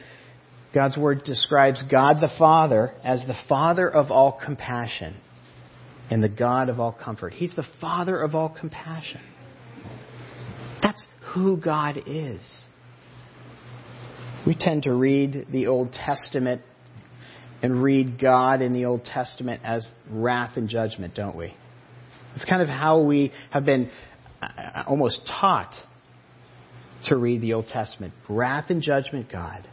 God's 0.73 0.97
word 0.97 1.23
describes 1.25 1.83
God 1.91 2.21
the 2.21 2.31
Father 2.39 2.93
as 3.03 3.21
the 3.27 3.37
Father 3.49 3.89
of 3.89 4.11
all 4.11 4.41
compassion 4.45 5.17
and 6.11 6.23
the 6.23 6.29
God 6.29 6.69
of 6.69 6.81
all 6.81 6.93
comfort. 6.93 7.33
He's 7.33 7.55
the 7.55 7.67
Father 7.81 8.21
of 8.21 8.35
all 8.35 8.49
compassion. 8.49 9.21
That's 10.83 11.05
who 11.35 11.57
God 11.57 12.03
is. 12.07 12.65
We 14.47 14.55
tend 14.55 14.85
to 14.85 14.95
read 14.95 15.47
the 15.51 15.67
Old 15.67 15.93
Testament 15.93 16.63
and 17.63 17.83
read 17.83 18.21
God 18.21 18.63
in 18.63 18.73
the 18.73 18.85
Old 18.85 19.05
Testament 19.05 19.63
as 19.65 19.91
wrath 20.09 20.57
and 20.57 20.69
judgment, 20.69 21.15
don't 21.15 21.35
we? 21.35 21.55
It's 22.37 22.45
kind 22.45 22.63
of 22.63 22.69
how 22.69 23.01
we 23.01 23.33
have 23.51 23.65
been 23.65 23.91
uh, 24.41 24.85
almost 24.87 25.23
taught 25.27 25.75
to 27.07 27.17
read 27.17 27.41
the 27.41 27.55
Old 27.55 27.67
Testament. 27.67 28.13
Wrath 28.29 28.67
and 28.69 28.83
judgment, 28.83 29.33
God. 29.33 29.67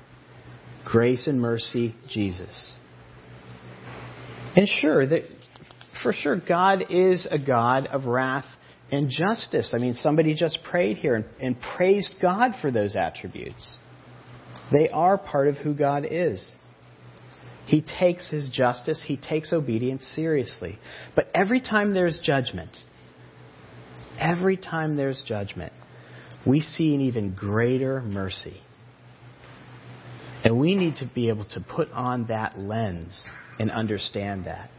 Grace 0.85 1.27
and 1.27 1.39
mercy, 1.39 1.95
Jesus. 2.09 2.75
And 4.55 4.67
sure, 4.67 5.05
for 6.03 6.13
sure, 6.13 6.35
God 6.35 6.83
is 6.89 7.27
a 7.31 7.39
God 7.39 7.87
of 7.87 8.05
wrath 8.05 8.45
and 8.91 9.09
justice. 9.09 9.71
I 9.73 9.79
mean, 9.79 9.95
somebody 9.95 10.35
just 10.35 10.59
prayed 10.63 10.97
here 10.97 11.15
and, 11.15 11.25
and 11.41 11.55
praised 11.75 12.15
God 12.21 12.51
for 12.61 12.69
those 12.69 12.95
attributes. 12.95 13.67
They 14.71 14.89
are 14.89 15.17
part 15.17 15.47
of 15.47 15.55
who 15.57 15.73
God 15.73 16.05
is. 16.09 16.51
He 17.65 17.81
takes 17.81 18.29
his 18.29 18.49
justice, 18.49 19.03
he 19.07 19.15
takes 19.17 19.53
obedience 19.53 20.05
seriously. 20.13 20.77
But 21.15 21.29
every 21.33 21.61
time 21.61 21.93
there's 21.93 22.19
judgment, 22.19 22.71
every 24.19 24.57
time 24.57 24.97
there's 24.97 25.23
judgment, 25.25 25.71
we 26.45 26.59
see 26.59 26.93
an 26.93 27.01
even 27.01 27.33
greater 27.33 28.01
mercy. 28.01 28.61
And 30.43 30.59
we 30.59 30.75
need 30.75 30.97
to 30.97 31.05
be 31.05 31.29
able 31.29 31.45
to 31.45 31.61
put 31.61 31.89
on 31.91 32.27
that 32.27 32.59
lens 32.59 33.21
and 33.59 33.71
understand 33.71 34.45
that. 34.45 34.69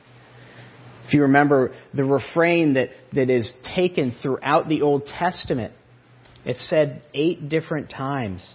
If 1.06 1.14
you 1.14 1.22
remember 1.22 1.72
the 1.92 2.04
refrain 2.04 2.74
that, 2.74 2.90
that 3.12 3.30
is 3.30 3.52
taken 3.74 4.14
throughout 4.22 4.68
the 4.68 4.82
Old 4.82 5.06
Testament, 5.06 5.74
it's 6.44 6.68
said 6.68 7.02
eight 7.14 7.48
different 7.48 7.90
times. 7.90 8.46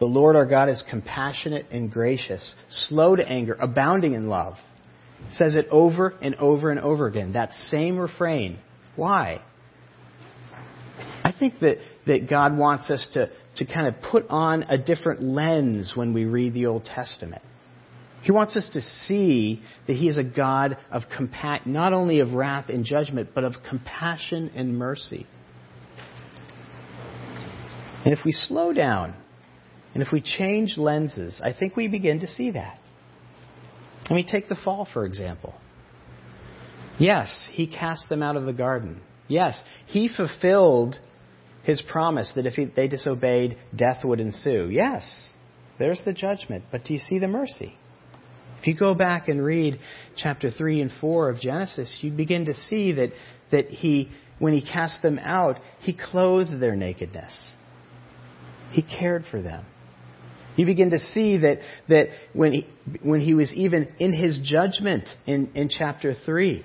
The 0.00 0.06
Lord 0.06 0.36
our 0.36 0.46
God 0.46 0.68
is 0.68 0.82
compassionate 0.90 1.66
and 1.70 1.90
gracious, 1.90 2.54
slow 2.68 3.16
to 3.16 3.26
anger, 3.26 3.56
abounding 3.58 4.14
in 4.14 4.28
love. 4.28 4.54
It 5.28 5.34
says 5.34 5.54
it 5.54 5.66
over 5.70 6.14
and 6.20 6.34
over 6.36 6.70
and 6.70 6.80
over 6.80 7.06
again. 7.06 7.32
That 7.32 7.52
same 7.52 7.96
refrain. 7.96 8.58
Why? 8.96 9.40
I 11.22 11.32
think 11.32 11.60
that, 11.60 11.78
that 12.06 12.28
God 12.28 12.56
wants 12.56 12.90
us 12.90 13.08
to, 13.14 13.30
to 13.56 13.64
kind 13.64 13.86
of 13.86 13.94
put 14.10 14.26
on 14.28 14.64
a 14.64 14.76
different 14.76 15.22
lens 15.22 15.92
when 15.94 16.12
we 16.12 16.24
read 16.24 16.52
the 16.52 16.66
Old 16.66 16.84
Testament. 16.84 17.42
He 18.24 18.32
wants 18.32 18.56
us 18.56 18.66
to 18.72 18.80
see 18.80 19.62
that 19.86 19.92
He 19.92 20.08
is 20.08 20.16
a 20.16 20.24
God 20.24 20.78
of 20.90 21.02
compa- 21.14 21.66
not 21.66 21.92
only 21.92 22.20
of 22.20 22.32
wrath 22.32 22.70
and 22.70 22.82
judgment, 22.82 23.30
but 23.34 23.44
of 23.44 23.56
compassion 23.68 24.50
and 24.54 24.78
mercy. 24.78 25.26
And 28.04 28.14
if 28.14 28.20
we 28.24 28.32
slow 28.32 28.72
down 28.72 29.14
and 29.92 30.02
if 30.02 30.10
we 30.10 30.22
change 30.22 30.78
lenses, 30.78 31.38
I 31.44 31.52
think 31.52 31.76
we 31.76 31.86
begin 31.86 32.20
to 32.20 32.26
see 32.26 32.52
that. 32.52 32.78
Let 34.08 34.16
me 34.16 34.26
take 34.28 34.48
the 34.48 34.56
fall, 34.56 34.88
for 34.90 35.04
example. 35.04 35.54
Yes, 36.98 37.46
He 37.52 37.66
cast 37.66 38.08
them 38.08 38.22
out 38.22 38.36
of 38.36 38.44
the 38.44 38.54
garden. 38.54 39.02
Yes, 39.28 39.58
He 39.86 40.08
fulfilled 40.08 40.98
his 41.62 41.82
promise 41.82 42.32
that 42.36 42.46
if 42.46 42.74
they 42.74 42.88
disobeyed, 42.88 43.58
death 43.74 44.04
would 44.04 44.20
ensue. 44.20 44.68
Yes, 44.70 45.30
there's 45.78 46.00
the 46.04 46.12
judgment, 46.12 46.64
but 46.70 46.84
do 46.84 46.92
you 46.92 46.98
see 46.98 47.18
the 47.18 47.28
mercy? 47.28 47.76
If 48.64 48.68
you 48.68 48.74
go 48.78 48.94
back 48.94 49.28
and 49.28 49.44
read 49.44 49.78
chapter 50.16 50.50
3 50.50 50.80
and 50.80 50.90
4 50.98 51.28
of 51.28 51.38
Genesis, 51.38 51.98
you 52.00 52.10
begin 52.10 52.46
to 52.46 52.54
see 52.54 52.92
that, 52.92 53.10
that 53.52 53.66
he, 53.66 54.08
when 54.38 54.54
he 54.54 54.62
cast 54.62 55.02
them 55.02 55.18
out, 55.18 55.58
he 55.80 55.92
clothed 55.92 56.62
their 56.62 56.74
nakedness. 56.74 57.52
He 58.70 58.80
cared 58.80 59.24
for 59.30 59.42
them. 59.42 59.66
You 60.56 60.64
begin 60.64 60.92
to 60.92 60.98
see 60.98 61.36
that, 61.36 61.58
that 61.90 62.08
when, 62.32 62.52
he, 62.52 62.66
when 63.02 63.20
he 63.20 63.34
was 63.34 63.52
even 63.52 63.94
in 63.98 64.14
his 64.14 64.40
judgment 64.42 65.10
in, 65.26 65.50
in 65.54 65.68
chapter 65.68 66.14
3, 66.24 66.64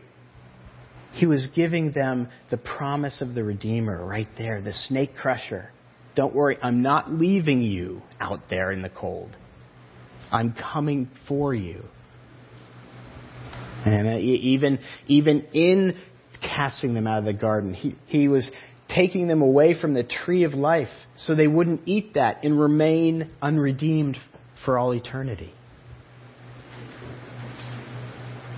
he 1.15 1.25
was 1.25 1.50
giving 1.53 1.91
them 1.91 2.29
the 2.50 2.58
promise 2.58 3.22
of 3.22 3.36
the 3.36 3.44
Redeemer 3.44 4.06
right 4.06 4.29
there, 4.38 4.62
the 4.62 4.72
snake 4.72 5.18
crusher. 5.22 5.70
Don't 6.15 6.34
worry, 6.34 6.58
I'm 6.63 6.82
not 6.82 7.12
leaving 7.12 7.62
you 7.62 8.03
out 8.22 8.44
there 8.50 8.72
in 8.72 8.84
the 8.84 8.89
cold. 8.89 9.36
I'm 10.31 10.53
coming 10.53 11.09
for 11.27 11.53
you. 11.53 11.83
And 13.86 14.07
uh, 14.07 14.17
even, 14.17 14.79
even 15.07 15.41
in 15.53 15.98
casting 16.41 16.93
them 16.93 17.07
out 17.07 17.19
of 17.19 17.25
the 17.25 17.33
garden, 17.33 17.74
he, 17.74 17.95
he 18.07 18.27
was 18.27 18.50
taking 18.89 19.27
them 19.27 19.41
away 19.41 19.79
from 19.79 19.93
the 19.93 20.03
tree 20.03 20.43
of 20.43 20.53
life 20.53 20.89
so 21.15 21.36
they 21.36 21.48
wouldn't 21.48 21.81
eat 21.86 22.15
that 22.15 22.43
and 22.43 22.59
remain 22.59 23.31
unredeemed 23.41 24.17
for 24.65 24.77
all 24.77 24.93
eternity. 24.93 25.53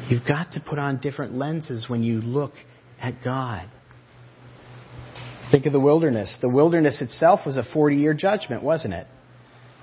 You've 0.09 0.25
got 0.25 0.53
to 0.53 0.59
put 0.59 0.79
on 0.79 0.99
different 0.99 1.35
lenses 1.35 1.85
when 1.87 2.03
you 2.03 2.19
look 2.19 2.53
at 2.99 3.23
God. 3.23 3.69
Think 5.51 5.65
of 5.65 5.73
the 5.73 5.79
wilderness. 5.79 6.37
The 6.41 6.49
wilderness 6.49 7.01
itself 7.01 7.41
was 7.45 7.57
a 7.57 7.63
40 7.63 7.97
year 7.97 8.13
judgment, 8.13 8.63
wasn't 8.63 8.93
it? 8.93 9.07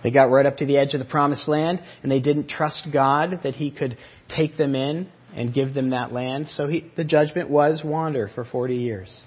They 0.02 0.10
got 0.10 0.30
right 0.30 0.46
up 0.46 0.58
to 0.58 0.66
the 0.66 0.78
edge 0.78 0.94
of 0.94 1.00
the 1.00 1.06
promised 1.06 1.48
land 1.48 1.80
and 2.02 2.10
they 2.10 2.20
didn't 2.20 2.48
trust 2.48 2.88
God 2.92 3.40
that 3.42 3.54
He 3.54 3.70
could 3.70 3.96
take 4.28 4.56
them 4.56 4.74
in 4.74 5.08
and 5.34 5.52
give 5.52 5.74
them 5.74 5.90
that 5.90 6.12
land. 6.12 6.48
So 6.48 6.66
he, 6.66 6.90
the 6.96 7.04
judgment 7.04 7.50
was 7.50 7.82
wander 7.84 8.30
for 8.34 8.44
40 8.44 8.76
years. 8.76 9.20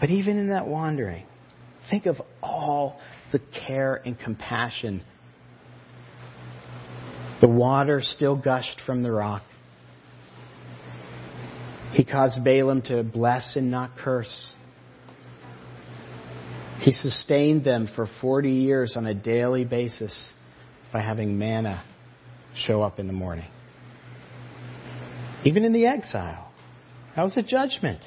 But 0.00 0.10
even 0.10 0.38
in 0.38 0.50
that 0.50 0.66
wandering, 0.66 1.26
think 1.90 2.06
of 2.06 2.16
all 2.42 3.00
the 3.32 3.40
care 3.66 3.96
and 3.96 4.18
compassion. 4.18 5.02
The 7.40 7.48
water 7.48 8.00
still 8.02 8.36
gushed 8.36 8.80
from 8.86 9.02
the 9.02 9.10
rock. 9.10 9.42
He 11.92 12.04
caused 12.04 12.42
Balaam 12.44 12.82
to 12.82 13.02
bless 13.02 13.56
and 13.56 13.70
not 13.70 13.96
curse. 13.96 14.52
He 16.80 16.92
sustained 16.92 17.64
them 17.64 17.88
for 17.94 18.06
40 18.20 18.50
years 18.50 18.96
on 18.96 19.06
a 19.06 19.14
daily 19.14 19.64
basis 19.64 20.32
by 20.92 21.00
having 21.00 21.38
manna 21.38 21.84
show 22.54 22.82
up 22.82 22.98
in 22.98 23.06
the 23.06 23.12
morning. 23.12 23.48
Even 25.44 25.64
in 25.64 25.72
the 25.72 25.86
exile, 25.86 26.52
that 27.14 27.22
was 27.22 27.36
a 27.36 27.42
judgment. 27.42 28.00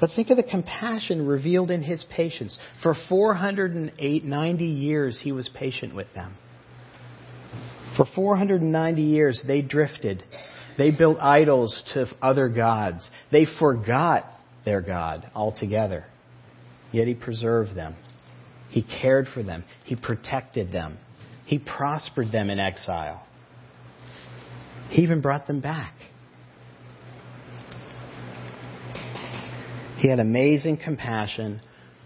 But 0.00 0.10
think 0.16 0.30
of 0.30 0.36
the 0.36 0.42
compassion 0.42 1.26
revealed 1.26 1.70
in 1.70 1.82
his 1.82 2.04
patience. 2.10 2.58
For 2.82 2.94
490 3.08 4.64
years, 4.64 5.20
he 5.22 5.32
was 5.32 5.48
patient 5.54 5.94
with 5.94 6.12
them. 6.14 6.36
For 7.96 8.06
490 8.14 9.02
years, 9.02 9.42
they 9.46 9.60
drifted. 9.60 10.22
They 10.78 10.90
built 10.90 11.18
idols 11.18 11.82
to 11.94 12.06
other 12.22 12.48
gods. 12.48 13.10
They 13.30 13.46
forgot 13.58 14.24
their 14.64 14.80
God 14.80 15.28
altogether. 15.34 16.06
Yet 16.92 17.06
he 17.06 17.14
preserved 17.14 17.74
them. 17.74 17.96
He 18.68 18.82
cared 18.82 19.26
for 19.32 19.42
them. 19.42 19.64
He 19.84 19.96
protected 19.96 20.72
them. 20.72 20.98
He 21.46 21.58
prospered 21.58 22.30
them 22.30 22.50
in 22.50 22.60
exile. 22.60 23.26
He 24.90 25.02
even 25.02 25.20
brought 25.20 25.46
them 25.46 25.60
back. 25.60 25.94
He 29.98 30.08
had 30.08 30.18
amazing 30.18 30.78
compassion 30.78 31.60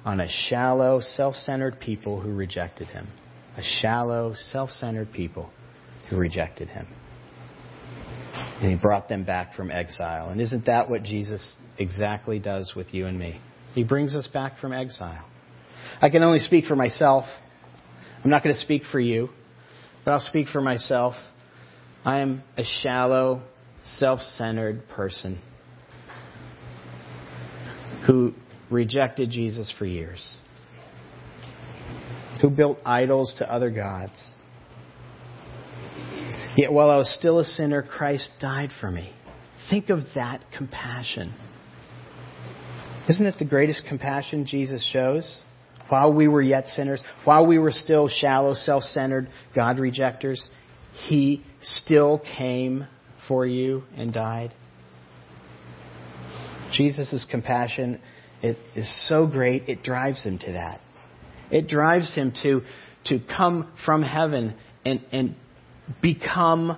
on 0.04 0.20
a 0.20 0.28
shallow, 0.48 1.00
self 1.00 1.36
centered 1.36 1.80
people 1.80 2.20
who 2.20 2.32
rejected 2.32 2.88
him. 2.88 3.08
A 3.56 3.62
shallow, 3.62 4.34
self 4.34 4.70
centered 4.70 5.12
people 5.12 5.50
who 6.10 6.16
rejected 6.16 6.68
him. 6.68 6.86
And 8.60 8.70
he 8.70 8.76
brought 8.76 9.08
them 9.08 9.24
back 9.24 9.54
from 9.54 9.70
exile. 9.70 10.30
And 10.30 10.40
isn't 10.40 10.66
that 10.66 10.90
what 10.90 11.02
Jesus 11.02 11.54
exactly 11.78 12.38
does 12.38 12.72
with 12.74 12.92
you 12.92 13.06
and 13.06 13.18
me? 13.18 13.40
He 13.74 13.82
brings 13.82 14.14
us 14.14 14.26
back 14.26 14.58
from 14.58 14.72
exile. 14.72 15.24
I 16.00 16.08
can 16.08 16.22
only 16.22 16.38
speak 16.38 16.64
for 16.64 16.76
myself. 16.76 17.24
I'm 18.22 18.30
not 18.30 18.42
going 18.42 18.54
to 18.54 18.60
speak 18.60 18.82
for 18.90 19.00
you, 19.00 19.28
but 20.04 20.12
I'll 20.12 20.20
speak 20.20 20.48
for 20.48 20.60
myself. 20.60 21.14
I 22.04 22.20
am 22.20 22.42
a 22.56 22.62
shallow, 22.82 23.42
self 23.82 24.20
centered 24.20 24.88
person 24.88 25.40
who 28.06 28.32
rejected 28.70 29.30
Jesus 29.30 29.72
for 29.78 29.86
years, 29.86 30.36
who 32.40 32.50
built 32.50 32.78
idols 32.84 33.34
to 33.38 33.52
other 33.52 33.70
gods. 33.70 34.30
Yet 36.56 36.72
while 36.72 36.90
I 36.90 36.96
was 36.96 37.12
still 37.18 37.40
a 37.40 37.44
sinner, 37.44 37.82
Christ 37.82 38.30
died 38.40 38.70
for 38.80 38.90
me. 38.90 39.12
Think 39.70 39.90
of 39.90 40.00
that 40.14 40.44
compassion. 40.56 41.34
Isn't 43.08 43.26
it 43.26 43.38
the 43.38 43.44
greatest 43.44 43.82
compassion 43.88 44.46
Jesus 44.46 44.84
shows? 44.92 45.40
While 45.88 46.14
we 46.14 46.28
were 46.28 46.42
yet 46.42 46.68
sinners, 46.68 47.02
while 47.24 47.46
we 47.46 47.58
were 47.58 47.70
still 47.70 48.08
shallow, 48.08 48.54
self 48.54 48.84
centered 48.84 49.28
God 49.54 49.78
rejectors, 49.78 50.48
He 51.06 51.42
still 51.60 52.22
came 52.36 52.86
for 53.28 53.46
you 53.46 53.82
and 53.96 54.12
died. 54.12 54.54
Jesus' 56.72 57.26
compassion 57.30 58.00
it 58.44 58.58
is 58.76 59.08
so 59.08 59.26
great, 59.26 59.70
it 59.70 59.82
drives 59.82 60.22
him 60.22 60.38
to 60.40 60.52
that. 60.52 60.82
It 61.50 61.66
drives 61.66 62.14
him 62.14 62.34
to, 62.42 62.60
to 63.06 63.18
come 63.18 63.72
from 63.86 64.02
heaven 64.02 64.54
and, 64.84 65.00
and 65.12 65.34
become 66.02 66.76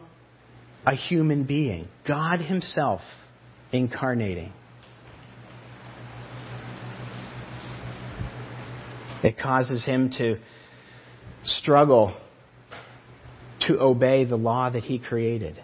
a 0.87 0.95
human 0.95 1.43
being. 1.43 1.89
God 2.07 2.41
Himself 2.41 3.01
incarnating. 3.73 4.53
It 9.27 9.37
causes 9.37 9.85
him 9.85 10.11
to 10.19 10.39
struggle 11.43 12.17
to 13.63 13.81
obey 13.81 14.25
the 14.25 14.37
law 14.37 14.71
that 14.71 14.85
he 14.85 15.01
created. 15.01 15.61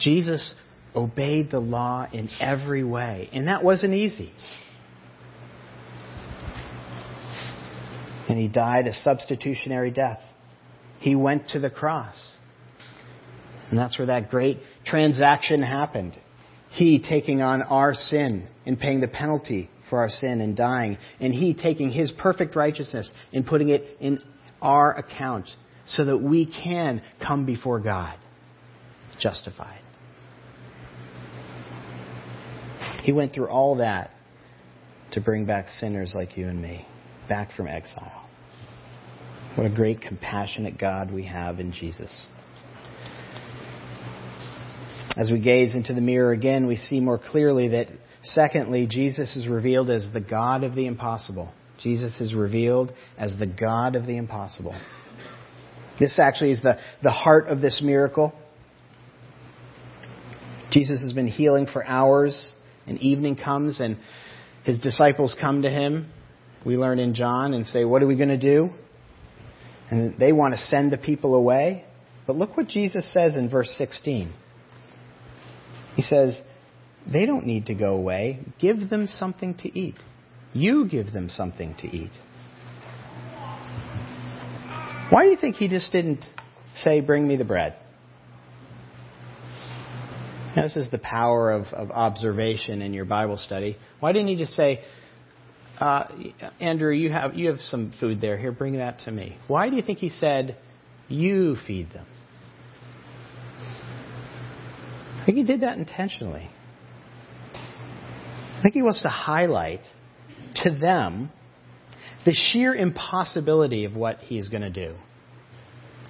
Jesus 0.00 0.54
obeyed 0.94 1.50
the 1.50 1.58
law 1.58 2.08
in 2.10 2.30
every 2.40 2.82
way. 2.82 3.28
And 3.34 3.46
that 3.48 3.62
wasn't 3.62 3.92
easy. 3.92 4.32
And 8.30 8.38
he 8.38 8.48
died 8.48 8.86
a 8.86 8.94
substitutionary 8.94 9.90
death. 9.90 10.20
He 11.00 11.14
went 11.14 11.50
to 11.50 11.60
the 11.60 11.68
cross. 11.68 12.16
And 13.68 13.78
that's 13.78 13.98
where 13.98 14.06
that 14.06 14.30
great 14.30 14.60
transaction 14.86 15.60
happened. 15.60 16.18
He 16.70 17.04
taking 17.06 17.42
on 17.42 17.60
our 17.60 17.92
sin 17.92 18.48
and 18.64 18.78
paying 18.78 19.00
the 19.00 19.08
penalty 19.08 19.68
for 19.90 20.00
our 20.00 20.08
sin 20.08 20.40
and 20.40 20.56
dying. 20.56 20.98
And 21.20 21.32
He 21.32 21.54
taking 21.54 21.90
His 21.90 22.10
perfect 22.12 22.56
righteousness 22.56 23.12
and 23.32 23.46
putting 23.46 23.68
it 23.68 23.96
in 24.00 24.20
our 24.60 24.96
account 24.96 25.48
so 25.86 26.04
that 26.04 26.18
we 26.18 26.46
can 26.46 27.02
come 27.24 27.46
before 27.46 27.80
God 27.80 28.18
justified. 29.20 29.80
He 33.02 33.12
went 33.12 33.32
through 33.32 33.48
all 33.48 33.76
that 33.76 34.10
to 35.12 35.20
bring 35.20 35.46
back 35.46 35.68
sinners 35.78 36.12
like 36.14 36.36
you 36.36 36.48
and 36.48 36.60
me 36.60 36.86
back 37.28 37.52
from 37.52 37.68
exile. 37.68 38.28
What 39.54 39.66
a 39.66 39.74
great, 39.74 40.00
compassionate 40.02 40.78
God 40.78 41.12
we 41.12 41.24
have 41.26 41.60
in 41.60 41.72
Jesus. 41.72 42.26
As 45.16 45.30
we 45.30 45.40
gaze 45.40 45.74
into 45.74 45.94
the 45.94 46.02
mirror 46.02 46.32
again, 46.32 46.66
we 46.66 46.76
see 46.76 47.00
more 47.00 47.18
clearly 47.18 47.68
that, 47.68 47.88
secondly, 48.34 48.86
Jesus 48.86 49.36
is 49.36 49.48
revealed 49.48 49.90
as 49.90 50.06
the 50.12 50.20
God 50.20 50.64
of 50.64 50.74
the 50.74 50.86
impossible. 50.86 51.52
Jesus 51.82 52.20
is 52.20 52.34
revealed 52.34 52.92
as 53.18 53.36
the 53.38 53.46
God 53.46 53.96
of 53.96 54.06
the 54.06 54.16
impossible. 54.16 54.74
This 55.98 56.18
actually 56.18 56.52
is 56.52 56.62
the, 56.62 56.78
the 57.02 57.10
heart 57.10 57.48
of 57.48 57.60
this 57.60 57.80
miracle. 57.82 58.32
Jesus 60.70 61.00
has 61.02 61.12
been 61.12 61.26
healing 61.26 61.66
for 61.66 61.86
hours 61.86 62.52
and 62.86 63.00
evening 63.00 63.36
comes 63.36 63.80
and 63.80 63.98
his 64.64 64.78
disciples 64.80 65.36
come 65.40 65.62
to 65.62 65.70
him, 65.70 66.10
we 66.64 66.76
learn 66.76 66.98
in 66.98 67.14
John, 67.14 67.54
and 67.54 67.66
say, 67.66 67.84
What 67.84 68.02
are 68.02 68.06
we 68.06 68.16
going 68.16 68.28
to 68.30 68.38
do? 68.38 68.70
And 69.90 70.18
they 70.18 70.32
want 70.32 70.54
to 70.54 70.60
send 70.60 70.92
the 70.92 70.98
people 70.98 71.36
away. 71.36 71.84
But 72.26 72.34
look 72.34 72.56
what 72.56 72.66
Jesus 72.66 73.10
says 73.12 73.36
in 73.36 73.48
verse 73.48 73.72
16. 73.78 74.32
He 75.94 76.02
says, 76.02 76.40
They 77.10 77.26
don't 77.26 77.46
need 77.46 77.66
to 77.66 77.74
go 77.74 77.94
away. 77.94 78.40
Give 78.58 78.88
them 78.88 79.06
something 79.06 79.54
to 79.58 79.78
eat. 79.78 79.96
You 80.52 80.88
give 80.88 81.12
them 81.12 81.28
something 81.28 81.74
to 81.80 81.86
eat. 81.86 82.12
Why 85.10 85.24
do 85.24 85.30
you 85.30 85.36
think 85.36 85.56
he 85.56 85.68
just 85.68 85.92
didn't 85.92 86.24
say, 86.74 87.00
Bring 87.00 87.28
me 87.28 87.36
the 87.36 87.44
bread? 87.44 87.76
Now, 90.56 90.62
this 90.62 90.76
is 90.76 90.90
the 90.90 90.98
power 90.98 91.52
of, 91.52 91.66
of 91.66 91.90
observation 91.90 92.80
in 92.80 92.94
your 92.94 93.04
Bible 93.04 93.36
study. 93.36 93.76
Why 94.00 94.12
didn't 94.12 94.28
he 94.28 94.36
just 94.36 94.54
say, 94.54 94.82
uh, 95.78 96.04
Andrew, 96.60 96.92
you 96.92 97.10
have, 97.10 97.34
you 97.34 97.50
have 97.50 97.60
some 97.60 97.92
food 98.00 98.22
there. 98.22 98.38
Here, 98.38 98.52
bring 98.52 98.78
that 98.78 99.00
to 99.00 99.10
me. 99.10 99.36
Why 99.46 99.68
do 99.68 99.76
you 99.76 99.82
think 99.82 99.98
he 99.98 100.08
said, 100.08 100.56
You 101.08 101.56
feed 101.66 101.92
them? 101.92 102.06
I 105.20 105.26
think 105.26 105.38
he 105.38 105.44
did 105.44 105.60
that 105.60 105.76
intentionally. 105.76 106.50
I 108.66 108.68
think 108.68 108.74
he 108.74 108.82
wants 108.82 109.02
to 109.02 109.08
highlight 109.08 109.82
to 110.64 110.70
them 110.76 111.30
the 112.24 112.32
sheer 112.32 112.74
impossibility 112.74 113.84
of 113.84 113.94
what 113.94 114.18
he 114.18 114.40
is 114.40 114.48
going 114.48 114.62
to 114.62 114.70
do. 114.70 114.96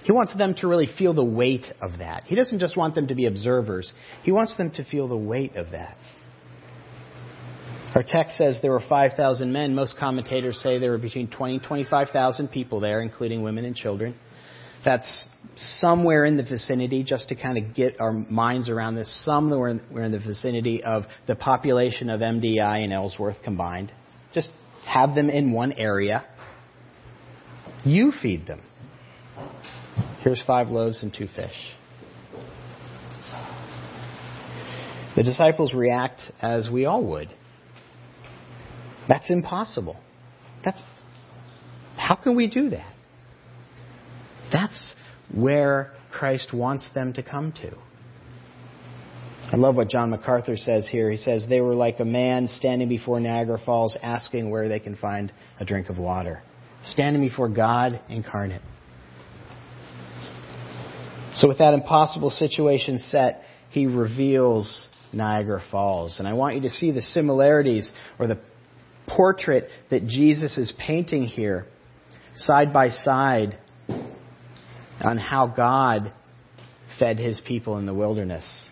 He 0.05 0.13
wants 0.13 0.35
them 0.35 0.55
to 0.61 0.67
really 0.67 0.89
feel 0.97 1.13
the 1.13 1.23
weight 1.23 1.67
of 1.83 1.99
that. 1.99 2.25
He 2.25 2.35
doesn't 2.35 2.59
just 2.59 2.75
want 2.75 2.95
them 2.95 3.09
to 3.09 3.15
be 3.15 3.27
observers, 3.27 3.93
he 4.23 4.33
wants 4.33 4.57
them 4.57 4.71
to 4.77 4.85
feel 4.85 5.07
the 5.07 5.19
weight 5.19 5.55
of 5.57 5.73
that. 5.73 5.99
Our 7.95 8.03
text 8.03 8.39
says 8.39 8.59
there 8.63 8.73
were 8.73 8.81
5,000 8.89 9.53
men. 9.53 9.75
Most 9.75 9.99
commentators 9.99 10.59
say 10.63 10.79
there 10.79 10.93
were 10.93 10.99
between 10.99 11.29
20 11.29 11.57
and 11.57 11.63
25,000 11.63 12.49
people 12.49 12.81
there, 12.81 13.03
including 13.03 13.43
women 13.43 13.67
and 13.67 13.77
children. 13.77 14.15
That's 14.87 15.29
somewhere 15.81 16.25
in 16.25 16.37
the 16.37 16.45
vicinity, 16.45 17.03
just 17.03 17.29
to 17.31 17.35
kind 17.35 17.59
of 17.59 17.75
get 17.75 18.01
our 18.01 18.13
minds 18.13 18.69
around 18.69 18.95
this, 18.95 19.25
somewhere 19.25 19.69
in, 19.69 19.81
in 19.97 20.13
the 20.13 20.21
vicinity 20.21 20.85
of 20.85 21.03
the 21.27 21.35
population 21.35 22.09
of 22.09 22.21
MDI 22.21 22.85
and 22.85 22.93
Ellsworth 22.93 23.43
combined. 23.43 23.91
Just 24.33 24.51
have 24.87 25.17
them 25.17 25.29
in 25.29 25.53
one 25.53 25.73
area. 25.73 26.25
You 27.85 28.13
feed 28.23 28.47
them. 28.47 28.63
Here's 30.21 30.41
five 30.47 30.69
loaves 30.69 31.03
and 31.03 31.13
two 31.13 31.27
fish. 31.35 31.55
The 35.17 35.25
disciples 35.25 35.75
react 35.75 36.21
as 36.41 36.69
we 36.71 36.85
all 36.85 37.05
would. 37.07 37.35
That's 39.09 39.31
impossible. 39.31 39.97
That's 40.65 40.81
how 41.97 42.15
can 42.15 42.37
we 42.37 42.47
do 42.47 42.71
that? 42.71 42.96
That's 44.53 44.95
where 45.35 45.93
Christ 46.13 46.53
wants 46.53 46.89
them 46.95 47.13
to 47.15 47.23
come 47.23 47.53
to. 47.53 47.77
I 49.53 49.57
love 49.57 49.77
what 49.77 49.89
John 49.89 50.11
MacArthur 50.11 50.57
says 50.57 50.89
here. 50.91 51.11
He 51.11 51.19
says, 51.19 51.47
They 51.49 51.61
were 51.61 51.75
like 51.75 52.01
a 52.01 52.05
man 52.05 52.49
standing 52.49 52.89
before 52.89 53.21
Niagara 53.21 53.61
Falls 53.65 53.97
asking 54.03 54.51
where 54.51 54.69
they 54.69 54.81
can 54.81 54.97
find 54.97 55.33
a 55.61 55.65
drink 55.65 55.89
of 55.89 55.99
water. 55.99 56.43
Standing 56.85 57.23
before 57.23 57.49
God 57.49 58.01
incarnate. 58.09 58.63
So, 61.35 61.47
with 61.47 61.59
that 61.59 61.75
impossible 61.75 62.31
situation 62.31 62.99
set, 62.99 63.43
he 63.71 63.87
reveals 63.87 64.89
Niagara 65.13 65.63
Falls. 65.71 66.19
And 66.19 66.27
I 66.27 66.33
want 66.33 66.57
you 66.57 66.63
to 66.63 66.71
see 66.71 66.91
the 66.91 67.03
similarities 67.03 67.93
or 68.19 68.27
the 68.27 68.41
portrait 69.07 69.69
that 69.91 70.07
Jesus 70.07 70.59
is 70.59 70.73
painting 70.79 71.25
here, 71.25 71.67
side 72.35 72.73
by 72.73 72.89
side, 72.89 73.59
on 75.01 75.19
how 75.19 75.47
God 75.47 76.13
fed 76.99 77.19
his 77.19 77.41
people 77.47 77.79
in 77.79 77.87
the 77.87 77.95
wilderness. 77.95 78.69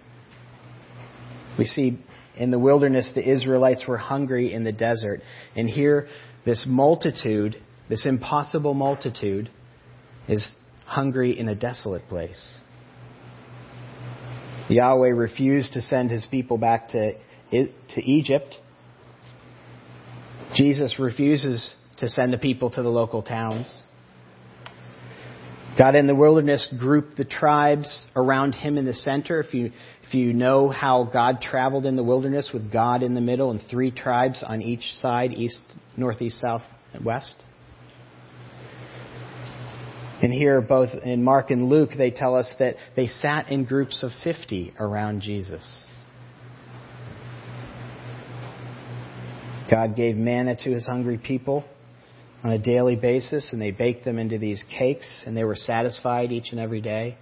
We 1.59 1.67
see 1.67 1.99
in 2.37 2.51
the 2.51 2.59
wilderness 2.59 3.11
the 3.15 3.29
Israelites 3.29 3.85
were 3.87 3.99
hungry 3.99 4.53
in 4.53 4.65
the 4.65 4.73
desert. 4.73 5.21
And 5.55 5.69
here, 5.69 6.09
this 6.45 6.67
multitude, 6.69 7.57
this 7.89 8.07
impossible 8.07 8.75
multitude, 8.75 9.51
is 10.29 10.53
hungry 10.87 11.39
in 11.39 11.49
a 11.49 11.55
desolate 11.55 12.09
place. 12.09 12.59
Yahweh 14.69 15.09
refused 15.09 15.75
to 15.75 15.83
send 15.83 16.11
his 16.11 16.27
people 16.31 16.57
back 16.57 16.89
to, 16.89 17.13
to 17.51 18.03
Egypt. 18.03 18.57
Jesus 20.55 20.99
refuses 20.99 21.75
to 21.99 22.09
send 22.09 22.33
the 22.33 22.39
people 22.39 22.71
to 22.71 22.83
the 22.83 22.89
local 22.89 23.23
towns. 23.23 23.83
God 25.77 25.97
in 25.97 26.07
the 26.07 26.15
wilderness 26.15 26.73
grouped 26.79 27.17
the 27.17 27.25
tribes 27.25 28.07
around 28.15 28.55
him 28.55 28.79
in 28.79 28.85
the 28.85 28.95
center. 28.95 29.41
If 29.41 29.53
you, 29.53 29.73
if 30.07 30.15
you 30.15 30.33
know 30.33 30.69
how 30.69 31.05
God 31.05 31.41
traveled 31.41 31.85
in 31.85 31.97
the 31.97 32.05
wilderness 32.05 32.51
with 32.55 32.73
God 32.73 33.03
in 33.03 33.15
the 33.15 33.21
middle 33.21 33.51
and 33.51 33.61
three 33.71 33.91
tribes 33.91 34.45
on 34.47 34.63
each 34.63 34.85
side, 35.01 35.33
east, 35.33 35.61
northeast, 35.97 36.41
south, 36.41 36.63
and 36.93 37.05
west. 37.05 37.35
And 40.23 40.33
here, 40.33 40.61
both 40.61 40.91
in 41.05 41.25
Mark 41.25 41.51
and 41.51 41.69
Luke, 41.69 41.91
they 41.99 42.13
tell 42.13 42.37
us 42.37 42.53
that 42.61 42.77
they 42.95 43.09
sat 43.09 43.51
in 43.51 43.65
groups 43.65 44.05
of 44.05 44.13
50 44.23 44.75
around 44.79 45.23
Jesus. 45.23 45.87
God 49.69 49.97
gave 49.97 50.15
manna 50.15 50.55
to 50.57 50.71
his 50.71 50.87
hungry 50.87 51.19
people 51.19 51.65
on 52.45 52.53
a 52.53 52.59
daily 52.59 52.95
basis, 52.95 53.49
and 53.53 53.61
they 53.61 53.71
baked 53.71 54.05
them 54.05 54.19
into 54.19 54.39
these 54.39 54.63
cakes, 54.79 55.23
and 55.27 55.35
they 55.35 55.45
were 55.45 55.57
satisfied 55.57 56.31
each 56.31 56.53
and 56.53 56.61
every 56.61 56.83
day. 56.83 57.17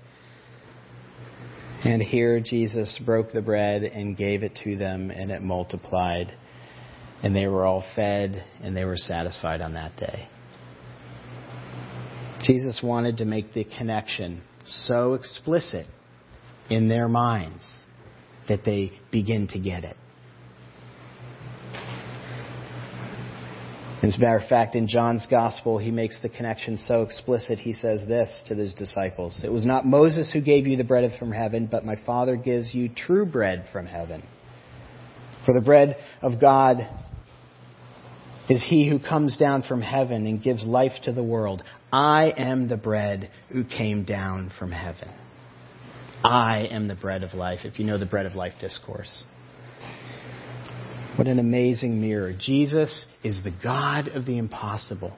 And 1.85 2.03
here 2.03 2.41
Jesus 2.41 3.01
broke 3.07 3.33
the 3.33 3.41
bread 3.41 3.85
and 3.85 4.17
gave 4.17 4.43
it 4.43 4.59
to 4.65 4.77
them, 4.77 5.13
and 5.13 5.31
it 5.31 5.41
multiplied. 5.41 6.37
And 7.23 7.37
they 7.37 7.47
were 7.47 7.65
all 7.65 7.85
fed, 7.95 8.45
and 8.63 8.77
they 8.77 8.85
were 8.85 8.97
satisfied 8.97 9.63
on 9.63 9.75
that 9.75 9.97
day. 9.97 10.29
Jesus 12.43 12.81
wanted 12.83 13.19
to 13.19 13.25
make 13.25 13.55
the 13.55 13.63
connection 13.63 14.43
so 14.65 15.15
explicit 15.15 15.87
in 16.69 16.89
their 16.89 17.09
minds 17.09 17.65
that 18.49 18.65
they 18.65 18.93
begin 19.13 19.47
to 19.49 19.61
get 19.61 19.85
it. 19.85 19.97
As 24.03 24.17
a 24.17 24.19
matter 24.19 24.39
of 24.39 24.49
fact, 24.49 24.75
in 24.75 24.89
John's 24.89 25.27
Gospel, 25.31 25.79
he 25.79 25.93
makes 25.93 26.21
the 26.21 26.29
connection 26.29 26.77
so 26.77 27.03
explicit, 27.03 27.61
he 27.61 27.73
says 27.73 28.03
this 28.09 28.43
to 28.49 28.55
his 28.55 28.75
disciples 28.75 29.41
It 29.45 29.53
was 29.53 29.65
not 29.65 29.87
Moses 29.87 30.33
who 30.33 30.41
gave 30.41 30.67
you 30.67 30.77
the 30.77 30.83
bread 30.83 31.09
from 31.21 31.31
heaven, 31.31 31.69
but 31.71 31.85
my 31.85 31.95
Father 32.05 32.35
gives 32.35 32.75
you 32.75 32.89
true 32.89 33.25
bread 33.25 33.67
from 33.73 33.87
heaven. 33.87 34.25
For 35.47 35.55
the 35.55 35.65
bread 35.65 35.97
of 36.21 36.41
God 36.41 36.79
is 38.49 38.65
he 38.67 38.89
who 38.89 38.99
comes 38.99 39.37
down 39.37 39.63
from 39.63 39.81
heaven 39.81 40.27
and 40.27 40.43
gives 40.43 40.65
life 40.65 40.93
to 41.05 41.13
the 41.13 41.23
world. 41.23 41.63
I 41.93 42.33
am 42.37 42.67
the 42.67 42.77
bread 42.77 43.31
who 43.51 43.63
came 43.63 44.05
down 44.05 44.51
from 44.59 44.73
heaven. 44.73 45.11
I 46.25 46.67
am 46.71 46.89
the 46.89 46.95
bread 46.97 47.23
of 47.23 47.35
life, 47.35 47.61
if 47.65 47.79
you 47.79 47.85
know 47.85 47.99
the 47.99 48.07
bread 48.07 48.27
of 48.27 48.35
life 48.35 48.55
discourse. 48.61 49.25
What 51.23 51.29
an 51.29 51.39
amazing 51.39 52.01
mirror. 52.01 52.33
Jesus 52.37 53.07
is 53.23 53.45
the 53.45 53.53
God 53.53 54.09
of 54.09 54.27
the 54.27 54.39
impossible. 54.39 55.17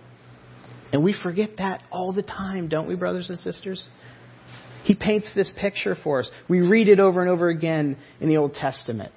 And 0.92 1.02
we 1.02 1.14
forget 1.14 1.56
that 1.56 1.82
all 1.90 2.12
the 2.12 2.22
time, 2.22 2.68
don't 2.68 2.86
we, 2.86 2.94
brothers 2.94 3.30
and 3.30 3.38
sisters? 3.38 3.88
He 4.82 4.94
paints 4.94 5.32
this 5.34 5.50
picture 5.58 5.96
for 5.96 6.20
us. 6.20 6.30
We 6.46 6.60
read 6.60 6.88
it 6.88 7.00
over 7.00 7.22
and 7.22 7.30
over 7.30 7.48
again 7.48 7.96
in 8.20 8.28
the 8.28 8.36
Old 8.36 8.52
Testament. 8.52 9.12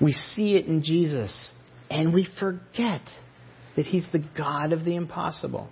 We 0.00 0.12
see 0.12 0.56
it 0.56 0.64
in 0.64 0.82
Jesus, 0.82 1.52
and 1.90 2.14
we 2.14 2.26
forget 2.40 3.02
that 3.76 3.84
He's 3.84 4.06
the 4.10 4.24
God 4.38 4.72
of 4.72 4.86
the 4.86 4.96
impossible. 4.96 5.68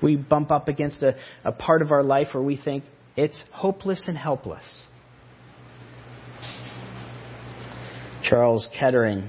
We 0.00 0.14
bump 0.14 0.52
up 0.52 0.68
against 0.68 1.02
a, 1.02 1.16
a 1.44 1.50
part 1.50 1.82
of 1.82 1.90
our 1.90 2.04
life 2.04 2.28
where 2.30 2.44
we 2.44 2.56
think 2.56 2.84
it's 3.16 3.42
hopeless 3.50 4.04
and 4.06 4.16
helpless. 4.16 4.86
Charles 8.34 8.68
Kettering, 8.76 9.28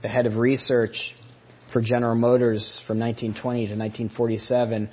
the 0.00 0.08
head 0.08 0.24
of 0.24 0.36
research 0.36 1.14
for 1.74 1.82
General 1.82 2.14
Motors 2.14 2.80
from 2.86 2.98
1920 2.98 3.66
to 3.66 3.72
1947, 3.72 4.88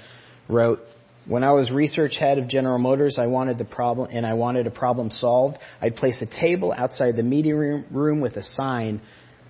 wrote, 0.50 0.80
when 1.26 1.42
I 1.42 1.54
was 1.54 1.72
research 1.72 2.18
head 2.20 2.40
of 2.40 2.50
General 2.50 2.78
Motors, 2.78 3.18
I 3.18 3.28
wanted 3.28 3.58
the 3.58 3.64
problem, 3.64 4.10
and 4.12 4.26
I 4.26 4.34
wanted 4.34 4.68
a 4.68 4.70
problem 4.70 5.12
solved. 5.12 5.60
I'd 5.82 5.96
place 5.96 6.22
a 6.22 6.26
table 6.26 6.74
outside 6.76 7.16
the 7.16 7.24
meeting 7.24 7.56
room, 7.90 8.20
with 8.20 8.36
a 8.36 8.44
sign 8.44 9.00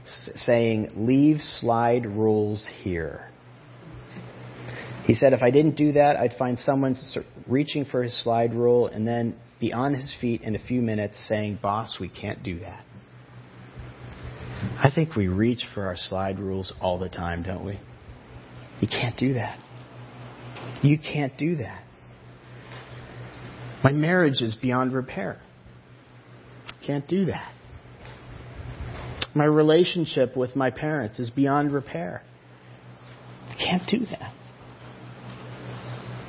saying, 0.06 0.92
"Leave 0.96 1.42
slide 1.42 2.06
rules 2.06 2.68
here." 2.84 3.32
He 5.06 5.16
said, 5.16 5.34
if 5.34 5.42
I 5.42 5.50
didn't 5.50 5.76
do 5.76 5.94
that, 5.94 6.18
I'd 6.18 6.34
find 6.38 6.60
someone 6.60 6.96
reaching 7.48 7.86
for 7.86 8.04
his 8.04 8.16
slide 8.22 8.54
rule 8.54 8.86
and 8.86 9.08
then 9.08 9.38
be 9.60 9.74
on 9.74 9.96
his 9.96 10.14
feet 10.22 10.44
in 10.44 10.54
a 10.54 10.60
few 10.60 10.84
minutes 10.84 11.16
saying, 11.28 11.58
"Boss, 11.64 11.98
we 12.00 12.10
can't 12.10 12.44
do 12.44 12.60
that." 12.60 12.86
I 14.62 14.90
think 14.94 15.16
we 15.16 15.28
reach 15.28 15.64
for 15.74 15.86
our 15.86 15.98
slide 15.98 16.40
rules 16.40 16.74
all 16.82 17.00
the 17.00 17.10
time, 17.10 17.44
don't 17.44 17.66
we? 17.66 17.80
You 18.80 18.88
can't 18.88 19.18
do 19.18 19.34
that. 19.34 19.60
You 20.82 20.98
can't 20.98 21.38
do 21.38 21.58
that. 21.58 21.84
My 23.84 23.92
marriage 23.92 24.42
is 24.42 24.56
beyond 24.56 24.94
repair. 24.94 25.40
Can't 26.86 27.08
do 27.08 27.26
that. 27.26 27.52
My 29.34 29.46
relationship 29.46 30.36
with 30.38 30.56
my 30.56 30.72
parents 30.72 31.20
is 31.20 31.30
beyond 31.30 31.74
repair. 31.74 32.22
I 33.50 33.56
can't 33.56 33.84
do 33.90 34.06
that. 34.06 34.34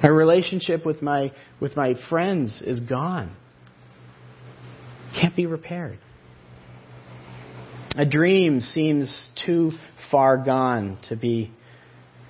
My 0.03 0.09
relationship 0.09 0.85
with 0.85 1.03
my 1.03 1.33
with 1.61 1.77
my 1.77 1.95
friends 2.11 2.62
is 2.65 2.81
gone. 2.81 3.35
Can't 5.19 5.35
be 5.35 5.47
repaired. 5.47 5.99
A 7.99 8.05
dream 8.05 8.61
seems 8.61 9.31
too 9.47 9.73
far 10.11 10.37
gone 10.37 10.99
to 11.09 11.17
be 11.17 11.51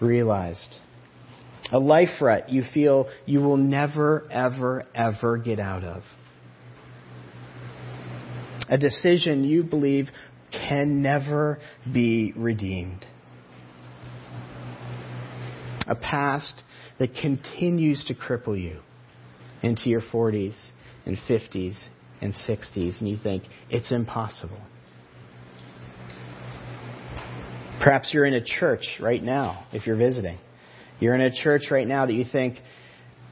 realized. 0.01 0.77
A 1.73 1.79
life 1.79 2.21
rut 2.21 2.51
you 2.51 2.63
feel 2.73 3.09
you 3.25 3.41
will 3.41 3.57
never, 3.57 4.29
ever, 4.31 4.85
ever 4.95 5.39
get 5.39 5.59
out 5.59 5.83
of. 5.83 6.05
A 8.69 8.79
decision 8.79 9.43
you 9.43 9.65
believe 9.65 10.09
can 10.53 11.03
never 11.03 11.59
be 11.93 12.33
redeemed. 12.37 13.05
A 15.89 15.97
past 15.97 16.63
that 16.99 17.15
continues 17.21 18.05
to 18.05 18.15
cripple 18.15 18.61
you 18.61 18.81
into 19.63 19.89
your 19.89 20.01
40s 20.01 20.55
and 21.05 21.17
50s 21.29 21.77
and 22.21 22.35
60s, 22.35 23.01
and 23.01 23.09
you 23.09 23.19
think 23.21 23.45
it's 23.69 23.91
impossible. 23.91 24.61
Perhaps 27.83 28.11
you're 28.13 28.25
in 28.25 28.35
a 28.35 28.45
church 28.45 28.87
right 29.01 29.23
now, 29.23 29.67
if 29.73 29.87
you're 29.87 29.97
visiting. 29.97 30.39
You're 30.99 31.15
in 31.15 31.21
a 31.21 31.31
church 31.31 31.65
right 31.71 31.87
now 31.87 32.07
that 32.07 32.13
you 32.13 32.25
think, 32.31 32.59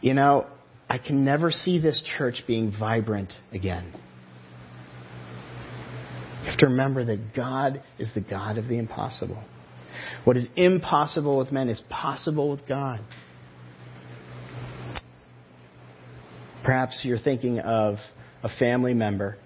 you 0.01 0.15
know, 0.15 0.47
I 0.89 0.99
can 0.99 1.25
never 1.25 1.51
see 1.51 1.79
this 1.79 2.03
church 2.19 2.45
being 2.47 2.73
vibrant 2.79 3.33
again. 3.53 3.93
You 6.43 6.51
have 6.51 6.59
to 6.59 6.67
remember 6.67 7.07
that 7.07 7.35
God 7.35 7.83
is 7.99 8.11
the 8.15 8.21
God 8.21 8.59
of 8.59 8.69
the 8.69 8.79
impossible. 8.79 9.43
What 10.25 10.37
is 10.37 10.47
impossible 10.57 11.39
with 11.39 11.53
men 11.53 11.71
is 11.71 11.81
possible 11.89 12.51
with 12.51 12.67
God. 12.69 13.01
Perhaps 16.65 17.01
you're 17.03 17.19
thinking 17.19 17.61
of 17.61 17.97
a 18.43 18.51
family 18.59 18.93
member 18.93 19.37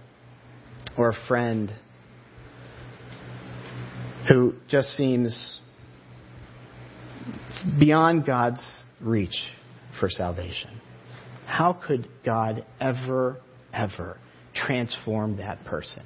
or 0.96 1.10
a 1.10 1.16
friend 1.28 1.72
who 4.28 4.54
just 4.68 4.88
seems 4.96 5.60
beyond 7.78 8.26
God's 8.26 8.62
reach 9.00 9.36
for 9.98 10.08
salvation. 10.08 10.80
How 11.46 11.72
could 11.72 12.08
God 12.24 12.64
ever, 12.80 13.38
ever 13.72 14.18
transform 14.66 15.36
that 15.38 15.64
person. 15.64 16.02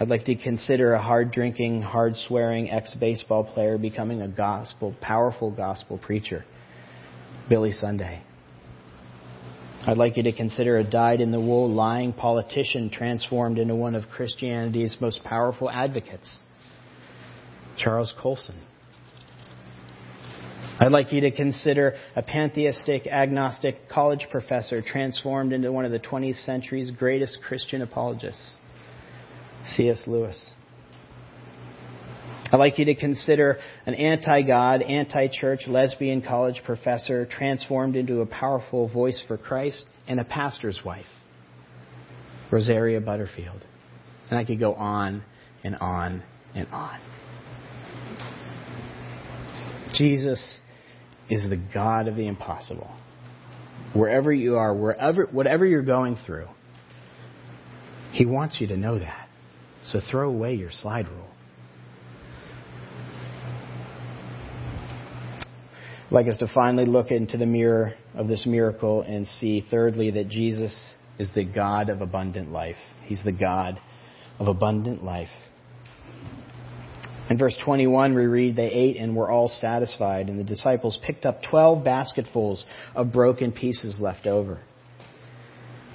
I'd 0.00 0.08
like 0.08 0.26
to 0.26 0.36
consider 0.36 0.94
a 0.94 1.02
hard 1.02 1.32
drinking, 1.32 1.82
hard 1.82 2.14
swearing 2.14 2.70
ex 2.70 2.94
baseball 2.94 3.44
player 3.44 3.78
becoming 3.78 4.22
a 4.22 4.28
gospel, 4.28 4.94
powerful 5.00 5.50
gospel 5.50 5.98
preacher. 5.98 6.44
Billy 7.48 7.72
Sunday. 7.72 8.22
I'd 9.86 9.96
like 9.96 10.16
you 10.16 10.24
to 10.24 10.32
consider 10.32 10.78
a 10.78 10.84
dyed 10.84 11.20
in 11.20 11.30
the 11.30 11.40
wool, 11.40 11.70
lying 11.70 12.12
politician 12.12 12.90
transformed 12.90 13.58
into 13.58 13.74
one 13.74 13.94
of 13.94 14.08
Christianity's 14.08 14.96
most 15.00 15.22
powerful 15.24 15.70
advocates. 15.70 16.38
Charles 17.76 18.12
Colson. 18.20 18.60
I'd 20.80 20.92
like 20.92 21.12
you 21.12 21.20
to 21.22 21.30
consider 21.30 21.94
a 22.14 22.22
pantheistic, 22.22 23.06
agnostic 23.06 23.88
college 23.88 24.26
professor 24.30 24.82
transformed 24.82 25.52
into 25.52 25.72
one 25.72 25.84
of 25.84 25.90
the 25.90 25.98
20th 25.98 26.44
century's 26.44 26.90
greatest 26.90 27.38
Christian 27.46 27.82
apologists. 27.82 28.56
C.S. 29.66 30.04
Lewis. 30.06 30.52
I'd 32.50 32.56
like 32.56 32.78
you 32.78 32.86
to 32.86 32.94
consider 32.94 33.58
an 33.84 33.94
anti 33.94 34.42
God, 34.42 34.80
anti 34.80 35.28
church, 35.28 35.60
lesbian 35.66 36.22
college 36.22 36.62
professor 36.64 37.26
transformed 37.26 37.94
into 37.94 38.22
a 38.22 38.26
powerful 38.26 38.88
voice 38.88 39.22
for 39.28 39.36
Christ 39.36 39.84
and 40.06 40.18
a 40.18 40.24
pastor's 40.24 40.80
wife, 40.84 41.06
Rosaria 42.50 43.00
Butterfield. 43.02 43.64
And 44.30 44.38
I 44.38 44.44
could 44.44 44.58
go 44.58 44.74
on 44.74 45.22
and 45.62 45.76
on 45.76 46.22
and 46.54 46.68
on. 46.68 47.00
Jesus 49.92 50.58
is 51.28 51.42
the 51.48 51.62
God 51.74 52.08
of 52.08 52.16
the 52.16 52.26
impossible. 52.26 52.90
Wherever 53.94 54.32
you 54.32 54.56
are, 54.56 54.74
wherever, 54.74 55.26
whatever 55.26 55.66
you're 55.66 55.82
going 55.82 56.16
through, 56.24 56.46
He 58.12 58.24
wants 58.24 58.58
you 58.58 58.68
to 58.68 58.76
know 58.76 58.98
that. 58.98 59.28
So 59.84 60.00
throw 60.10 60.30
away 60.30 60.54
your 60.54 60.70
slide 60.70 61.08
rule. 61.08 61.28
Like 66.10 66.26
us 66.26 66.38
to 66.38 66.48
finally 66.54 66.86
look 66.86 67.10
into 67.10 67.36
the 67.36 67.46
mirror 67.46 67.92
of 68.14 68.28
this 68.28 68.46
miracle 68.46 69.02
and 69.02 69.26
see, 69.26 69.66
thirdly, 69.70 70.10
that 70.12 70.28
Jesus 70.28 70.74
is 71.18 71.30
the 71.34 71.44
God 71.44 71.90
of 71.90 72.00
abundant 72.00 72.50
life. 72.50 72.76
He's 73.04 73.22
the 73.24 73.32
God 73.32 73.78
of 74.38 74.46
abundant 74.46 75.02
life. 75.02 75.28
In 77.28 77.36
verse 77.36 77.56
21, 77.62 78.14
we 78.14 78.24
read, 78.24 78.56
They 78.56 78.70
ate 78.70 78.96
and 78.96 79.14
were 79.14 79.30
all 79.30 79.48
satisfied, 79.48 80.28
and 80.28 80.40
the 80.40 80.44
disciples 80.44 80.98
picked 81.04 81.26
up 81.26 81.42
12 81.50 81.84
basketfuls 81.84 82.64
of 82.94 83.12
broken 83.12 83.52
pieces 83.52 83.98
left 84.00 84.26
over. 84.26 84.60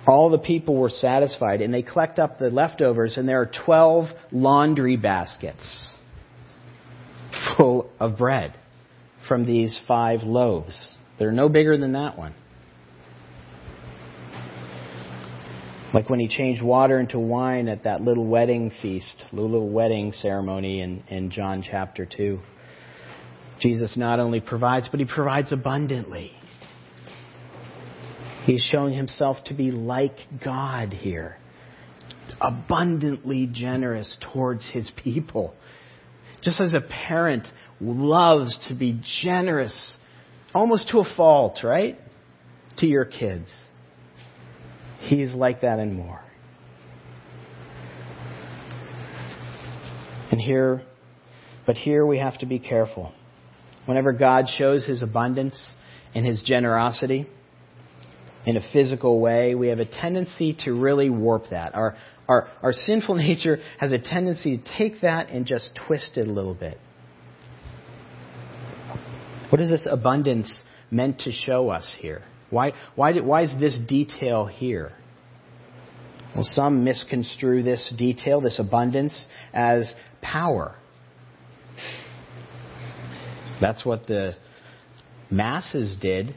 All 0.05 0.29
the 0.29 0.37
people 0.37 0.75
were 0.75 0.89
satisfied, 0.91 1.61
and 1.61 1.73
they 1.73 1.81
collect 1.81 2.19
up 2.19 2.37
the 2.37 2.51
leftovers, 2.51 3.17
and 3.17 3.27
there 3.27 3.41
are 3.41 3.51
12 3.65 4.09
laundry 4.31 4.95
baskets 4.95 5.87
full 7.57 7.89
of 7.99 8.17
bread 8.17 8.53
from 9.27 9.45
these 9.45 9.79
five 9.87 10.21
loaves. 10.23 10.93
They're 11.19 11.31
no 11.31 11.49
bigger 11.49 11.77
than 11.77 11.93
that 11.93 12.17
one. 12.17 12.33
Like 15.93 16.09
when 16.09 16.19
he 16.19 16.27
changed 16.27 16.63
water 16.63 16.99
into 16.99 17.19
wine 17.19 17.67
at 17.67 17.83
that 17.83 18.01
little 18.01 18.25
wedding 18.25 18.71
feast, 18.81 19.23
little 19.31 19.69
wedding 19.69 20.11
ceremony 20.11 20.81
in, 20.81 21.03
in 21.07 21.29
John 21.29 21.63
chapter 21.69 22.05
2. 22.05 22.39
Jesus 23.59 23.95
not 23.95 24.19
only 24.19 24.41
provides, 24.41 24.89
but 24.89 24.99
he 24.99 25.05
provides 25.05 25.53
abundantly. 25.53 26.31
He's 28.45 28.61
showing 28.61 28.93
himself 28.95 29.37
to 29.45 29.53
be 29.53 29.71
like 29.71 30.17
God 30.43 30.91
here, 30.91 31.37
abundantly 32.41 33.47
generous 33.51 34.17
towards 34.33 34.67
his 34.69 34.91
people. 35.01 35.53
Just 36.43 36.59
as 36.59 36.73
a 36.73 36.81
parent 36.81 37.47
loves 37.79 38.57
to 38.67 38.75
be 38.75 38.99
generous, 39.21 39.97
almost 40.53 40.89
to 40.89 40.99
a 40.99 41.15
fault, 41.15 41.59
right? 41.63 41.97
To 42.77 42.85
your 42.85 43.05
kids. 43.05 43.53
He's 44.99 45.33
like 45.33 45.61
that 45.61 45.79
and 45.79 45.95
more. 45.95 46.21
And 50.31 50.41
here, 50.41 50.81
but 51.65 51.77
here 51.77 52.05
we 52.05 52.17
have 52.17 52.37
to 52.39 52.45
be 52.45 52.59
careful. 52.59 53.13
Whenever 53.85 54.13
God 54.13 54.45
shows 54.57 54.85
his 54.85 55.03
abundance 55.03 55.75
and 56.15 56.25
his 56.25 56.41
generosity, 56.43 57.27
in 58.45 58.57
a 58.57 58.61
physical 58.73 59.19
way, 59.19 59.55
we 59.55 59.69
have 59.69 59.79
a 59.79 59.85
tendency 59.85 60.57
to 60.65 60.73
really 60.73 61.09
warp 61.09 61.49
that. 61.51 61.75
Our, 61.75 61.95
our, 62.27 62.47
our 62.61 62.73
sinful 62.73 63.15
nature 63.15 63.59
has 63.79 63.91
a 63.91 63.99
tendency 63.99 64.57
to 64.57 64.63
take 64.77 65.01
that 65.01 65.29
and 65.29 65.45
just 65.45 65.69
twist 65.87 66.17
it 66.17 66.27
a 66.27 66.31
little 66.31 66.53
bit. 66.53 66.77
What 69.49 69.61
is 69.61 69.69
this 69.69 69.87
abundance 69.89 70.63
meant 70.89 71.19
to 71.19 71.31
show 71.31 71.69
us 71.69 71.95
here? 71.99 72.23
Why, 72.49 72.73
why, 72.95 73.13
did, 73.13 73.25
why 73.25 73.43
is 73.43 73.53
this 73.59 73.79
detail 73.87 74.45
here? 74.45 74.93
Well, 76.35 76.43
some 76.43 76.83
misconstrue 76.83 77.61
this 77.61 77.93
detail, 77.95 78.41
this 78.41 78.59
abundance, 78.59 79.25
as 79.53 79.93
power. 80.21 80.75
That's 83.61 83.85
what 83.85 84.07
the 84.07 84.35
masses 85.29 85.95
did 86.01 86.35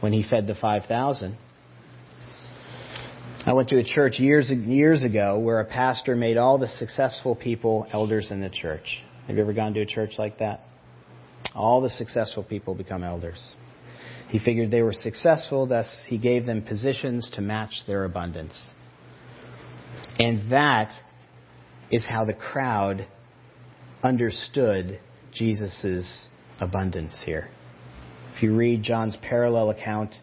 when 0.00 0.12
he 0.12 0.28
fed 0.28 0.46
the 0.46 0.54
5,000. 0.54 1.36
I 3.50 3.52
went 3.52 3.68
to 3.70 3.80
a 3.80 3.82
church 3.82 4.20
years 4.20 4.48
years 4.48 5.02
ago 5.02 5.36
where 5.36 5.58
a 5.58 5.64
pastor 5.64 6.14
made 6.14 6.36
all 6.36 6.56
the 6.56 6.68
successful 6.68 7.34
people 7.34 7.84
elders 7.92 8.30
in 8.30 8.40
the 8.40 8.48
church. 8.48 9.02
Have 9.26 9.34
you 9.34 9.42
ever 9.42 9.52
gone 9.52 9.74
to 9.74 9.80
a 9.80 9.86
church 9.86 10.12
like 10.18 10.38
that? 10.38 10.60
All 11.52 11.80
the 11.80 11.90
successful 11.90 12.44
people 12.44 12.76
become 12.76 13.02
elders. 13.02 13.56
He 14.28 14.38
figured 14.38 14.70
they 14.70 14.82
were 14.82 14.92
successful, 14.92 15.66
thus 15.66 15.88
he 16.06 16.16
gave 16.16 16.46
them 16.46 16.62
positions 16.62 17.28
to 17.34 17.40
match 17.40 17.72
their 17.88 18.04
abundance. 18.04 18.70
And 20.20 20.52
that 20.52 20.92
is 21.90 22.06
how 22.08 22.24
the 22.24 22.34
crowd 22.34 23.04
understood 24.00 25.00
Jesus' 25.34 26.28
abundance 26.60 27.20
here. 27.26 27.48
If 28.36 28.44
you 28.44 28.54
read 28.54 28.84
John's 28.84 29.16
parallel 29.20 29.70
account, 29.70 30.14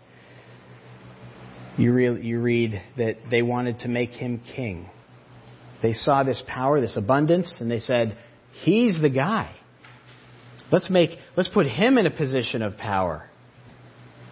you, 1.78 1.94
re- 1.94 2.22
you 2.22 2.42
read 2.42 2.82
that 2.98 3.18
they 3.30 3.42
wanted 3.42 3.80
to 3.80 3.88
make 3.88 4.12
him 4.12 4.42
king. 4.56 4.90
They 5.82 5.94
saw 5.94 6.24
this 6.24 6.42
power, 6.48 6.82
this 6.82 6.98
abundance, 6.98 7.56
and 7.60 7.70
they 7.70 7.80
said, 7.80 8.18
He's 8.64 9.00
the 9.00 9.10
guy. 9.10 9.56
Let's 10.72 10.90
make, 10.90 11.12
let's 11.36 11.50
put 11.50 11.68
him 11.68 11.98
in 11.98 12.08
a 12.08 12.12
position 12.12 12.62
of 12.62 12.78
power. 12.78 13.30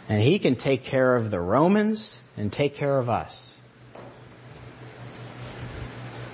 And 0.10 0.22
he 0.22 0.40
can 0.40 0.56
take 0.56 0.84
care 0.84 1.16
of 1.16 1.32
the 1.32 1.40
Romans 1.40 2.18
and 2.36 2.52
take 2.52 2.76
care 2.76 2.98
of 3.00 3.10
us. 3.10 3.56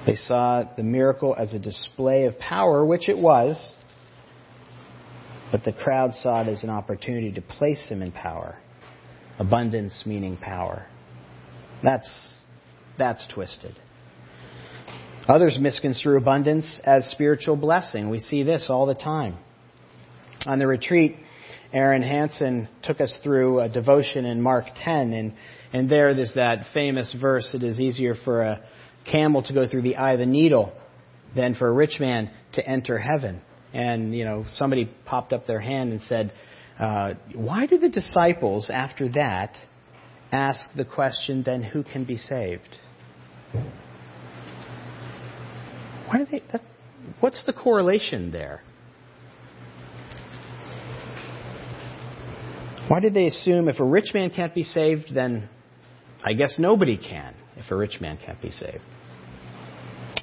They 0.05 0.15
saw 0.15 0.63
the 0.75 0.83
miracle 0.83 1.35
as 1.37 1.53
a 1.53 1.59
display 1.59 2.23
of 2.23 2.39
power, 2.39 2.83
which 2.83 3.07
it 3.07 3.17
was, 3.17 3.75
but 5.51 5.63
the 5.63 5.73
crowd 5.73 6.13
saw 6.13 6.41
it 6.41 6.47
as 6.47 6.63
an 6.63 6.69
opportunity 6.69 7.31
to 7.33 7.41
place 7.41 7.87
him 7.89 8.01
in 8.01 8.11
power. 8.11 8.57
Abundance 9.37 10.03
meaning 10.05 10.37
power. 10.37 10.87
That's, 11.83 12.33
that's 12.97 13.27
twisted. 13.33 13.75
Others 15.27 15.57
misconstrue 15.59 16.17
abundance 16.17 16.79
as 16.83 17.05
spiritual 17.11 17.55
blessing. 17.55 18.09
We 18.09 18.19
see 18.19 18.43
this 18.43 18.67
all 18.69 18.85
the 18.85 18.95
time. 18.95 19.37
On 20.45 20.59
the 20.59 20.67
retreat, 20.67 21.15
Aaron 21.71 22.01
Hanson 22.01 22.67
took 22.83 22.99
us 22.99 23.17
through 23.23 23.61
a 23.61 23.69
devotion 23.69 24.25
in 24.25 24.41
Mark 24.41 24.65
10, 24.83 25.13
and, 25.13 25.33
and 25.71 25.89
there 25.89 26.13
there's 26.13 26.33
that 26.35 26.65
famous 26.73 27.15
verse, 27.19 27.53
it 27.53 27.63
is 27.63 27.79
easier 27.79 28.15
for 28.25 28.41
a 28.41 28.63
camel 29.09 29.43
to 29.43 29.53
go 29.53 29.67
through 29.67 29.83
the 29.83 29.95
eye 29.95 30.13
of 30.13 30.19
a 30.19 30.25
needle 30.25 30.73
than 31.35 31.55
for 31.55 31.67
a 31.67 31.71
rich 31.71 31.99
man 31.99 32.29
to 32.53 32.67
enter 32.67 32.97
heaven 32.97 33.41
and 33.73 34.15
you 34.15 34.23
know 34.23 34.45
somebody 34.55 34.89
popped 35.05 35.33
up 35.33 35.47
their 35.47 35.59
hand 35.59 35.91
and 35.91 36.01
said, 36.03 36.33
uh, 36.79 37.13
"Why 37.33 37.65
do 37.65 37.77
the 37.77 37.89
disciples 37.89 38.69
after 38.69 39.09
that 39.09 39.57
ask 40.31 40.61
the 40.75 40.85
question, 40.85 41.43
then 41.43 41.61
who 41.63 41.83
can 41.83 42.03
be 42.03 42.17
saved?" 42.17 42.77
Why 46.07 46.17
do 46.17 46.25
they? 46.29 46.41
That, 46.51 46.61
what's 47.19 47.43
the 47.45 47.53
correlation 47.53 48.31
there? 48.31 48.61
Why 52.87 52.99
did 52.99 53.13
they 53.13 53.27
assume 53.27 53.69
if 53.69 53.79
a 53.79 53.85
rich 53.85 54.13
man 54.13 54.31
can't 54.31 54.53
be 54.53 54.63
saved, 54.63 55.13
then 55.13 55.47
I 56.25 56.33
guess 56.33 56.57
nobody 56.59 56.97
can 56.97 57.33
if 57.55 57.71
a 57.71 57.75
rich 57.75 58.01
man 58.01 58.17
can't 58.17 58.41
be 58.41 58.51
saved? 58.51 58.83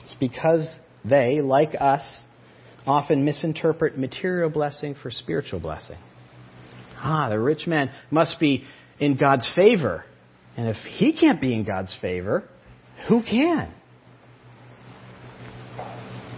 It's 0.04 0.14
because 0.20 0.68
they, 1.02 1.40
like 1.40 1.74
us, 1.80 2.02
often 2.86 3.24
misinterpret 3.24 3.96
material 3.96 4.50
blessing 4.50 4.94
for 5.02 5.10
spiritual 5.10 5.60
blessing. 5.60 5.96
Ah, 6.96 7.30
the 7.30 7.40
rich 7.40 7.66
man 7.66 7.90
must 8.10 8.38
be 8.38 8.64
in 9.00 9.16
God's 9.16 9.50
favor. 9.54 10.04
And 10.56 10.68
if 10.68 10.76
he 10.76 11.12
can't 11.12 11.40
be 11.40 11.54
in 11.54 11.64
God's 11.64 11.96
favor, 12.00 12.44
who 13.08 13.22
can? 13.22 13.74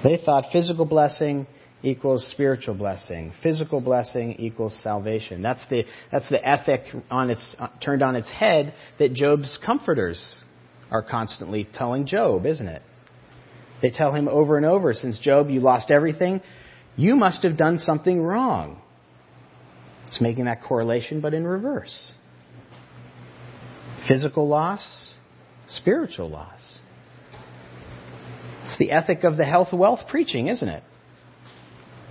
They 0.02 0.18
thought 0.24 0.46
physical 0.52 0.86
blessing 0.86 1.46
equals 1.82 2.28
spiritual 2.32 2.74
blessing. 2.74 3.32
Physical 3.42 3.80
blessing 3.80 4.32
equals 4.38 4.76
salvation. 4.82 5.42
That's 5.42 5.66
the, 5.68 5.84
that's 6.12 6.28
the 6.28 6.46
ethic 6.46 6.82
on 7.10 7.30
its, 7.30 7.56
uh, 7.58 7.68
turned 7.82 8.02
on 8.02 8.16
its 8.16 8.30
head 8.30 8.74
that 8.98 9.14
Job's 9.14 9.58
comforters 9.64 10.34
are 10.90 11.02
constantly 11.02 11.68
telling 11.74 12.06
Job, 12.06 12.46
isn't 12.46 12.66
it? 12.66 12.82
They 13.80 13.90
tell 13.90 14.12
him 14.12 14.28
over 14.28 14.56
and 14.56 14.66
over, 14.66 14.92
since 14.92 15.18
Job, 15.18 15.48
you 15.48 15.60
lost 15.60 15.90
everything, 15.90 16.42
you 16.96 17.14
must 17.16 17.42
have 17.44 17.56
done 17.56 17.78
something 17.78 18.20
wrong. 18.20 18.80
It's 20.08 20.20
making 20.20 20.46
that 20.46 20.62
correlation, 20.62 21.20
but 21.20 21.32
in 21.32 21.46
reverse. 21.46 22.12
Physical 24.10 24.48
loss, 24.48 25.14
spiritual 25.68 26.28
loss. 26.30 26.80
It's 28.64 28.76
the 28.76 28.90
ethic 28.90 29.22
of 29.22 29.36
the 29.36 29.44
health 29.44 29.72
wealth 29.72 30.00
preaching, 30.08 30.48
isn't 30.48 30.68
it? 30.68 30.82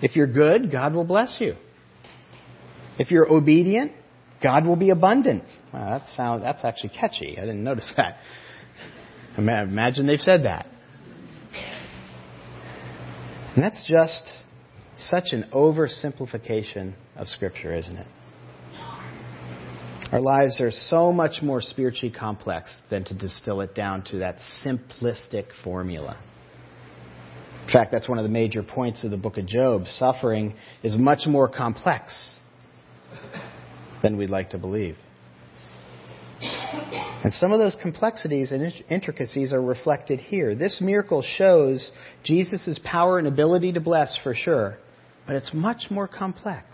If 0.01 0.15
you're 0.15 0.31
good, 0.31 0.71
God 0.71 0.93
will 0.93 1.03
bless 1.03 1.35
you. 1.41 1.55
If 2.97 3.11
you're 3.11 3.29
obedient, 3.29 3.91
God 4.41 4.65
will 4.65 4.77
be 4.77 4.91
abundant. 4.91 5.43
Well, 5.73 5.99
that 5.99 6.07
sounds, 6.15 6.41
that's 6.41 6.63
actually 6.63 6.91
catchy. 6.97 7.35
I 7.37 7.41
didn't 7.41 7.65
notice 7.65 7.91
that. 7.97 8.15
Imagine 9.37 10.07
they've 10.07 10.21
said 10.21 10.45
that. 10.45 10.67
And 13.55 13.61
that's 13.61 13.85
just 13.85 14.23
such 14.97 15.33
an 15.33 15.49
oversimplification 15.51 16.93
of 17.17 17.27
Scripture, 17.27 17.75
isn't 17.75 17.97
it? 17.97 18.07
Our 20.11 20.21
lives 20.21 20.59
are 20.59 20.71
so 20.71 21.11
much 21.11 21.43
more 21.43 21.61
spiritually 21.61 22.13
complex 22.13 22.75
than 22.89 23.03
to 23.05 23.13
distill 23.13 23.61
it 23.61 23.75
down 23.75 24.03
to 24.05 24.17
that 24.19 24.37
simplistic 24.65 25.45
formula. 25.63 26.17
In 27.67 27.71
fact, 27.71 27.91
that's 27.91 28.09
one 28.09 28.17
of 28.17 28.23
the 28.23 28.29
major 28.31 28.63
points 28.63 29.03
of 29.03 29.11
the 29.11 29.17
book 29.17 29.37
of 29.37 29.45
Job. 29.45 29.85
Suffering 29.85 30.55
is 30.81 30.97
much 30.97 31.27
more 31.27 31.47
complex 31.47 32.35
than 34.01 34.17
we'd 34.17 34.31
like 34.31 34.49
to 34.49 34.57
believe. 34.57 34.95
And 36.41 37.31
some 37.31 37.51
of 37.51 37.59
those 37.59 37.77
complexities 37.79 38.51
and 38.51 38.73
intricacies 38.89 39.53
are 39.53 39.61
reflected 39.61 40.19
here. 40.19 40.55
This 40.55 40.81
miracle 40.81 41.21
shows 41.21 41.91
Jesus' 42.23 42.79
power 42.83 43.19
and 43.19 43.27
ability 43.27 43.73
to 43.73 43.79
bless 43.79 44.17
for 44.23 44.33
sure, 44.33 44.79
but 45.27 45.35
it's 45.35 45.51
much 45.53 45.91
more 45.91 46.07
complex. 46.07 46.65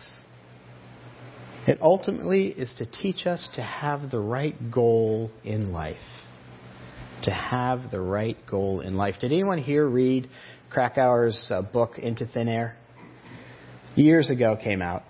It 1.68 1.80
ultimately 1.82 2.48
is 2.50 2.72
to 2.78 2.86
teach 2.86 3.26
us 3.26 3.48
to 3.56 3.62
have 3.62 4.12
the 4.12 4.20
right 4.20 4.72
goal 4.72 5.32
in 5.44 5.72
life. 5.72 5.98
To 7.24 7.32
have 7.32 7.90
the 7.90 8.00
right 8.00 8.38
goal 8.46 8.82
in 8.82 8.96
life. 8.98 9.16
Did 9.20 9.32
anyone 9.32 9.58
here 9.58 9.88
read 9.88 10.30
Krakauer's 10.70 11.48
uh, 11.50 11.64
book 11.64 11.98
Into 11.98 12.28
Thin 12.28 12.48
Air? 12.48 12.78
Years 13.96 14.30
ago 14.30 14.56
came 14.62 14.84
out. 14.84 15.04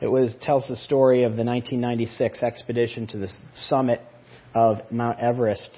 It 0.00 0.06
was 0.06 0.34
tells 0.40 0.66
the 0.66 0.76
story 0.76 1.24
of 1.24 1.32
the 1.32 1.44
1996 1.44 2.42
expedition 2.42 3.06
to 3.08 3.18
the 3.18 3.28
summit 3.54 4.00
of 4.54 4.78
Mount 4.90 5.18
Everest. 5.18 5.70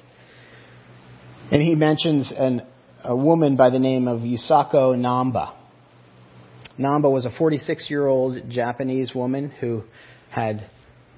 And 1.51 1.61
he 1.61 1.75
mentions 1.75 2.33
an, 2.37 2.63
a 3.03 3.17
woman 3.17 3.57
by 3.57 3.71
the 3.71 3.79
name 3.81 4.07
of 4.07 4.21
Yusako 4.21 4.95
Namba. 4.95 5.56
Namba 6.79 7.11
was 7.11 7.25
a 7.25 7.31
46 7.31 7.89
year 7.89 8.07
old 8.07 8.51
Japanese 8.51 9.15
woman 9.15 9.51
who 9.51 9.83
had, 10.31 10.69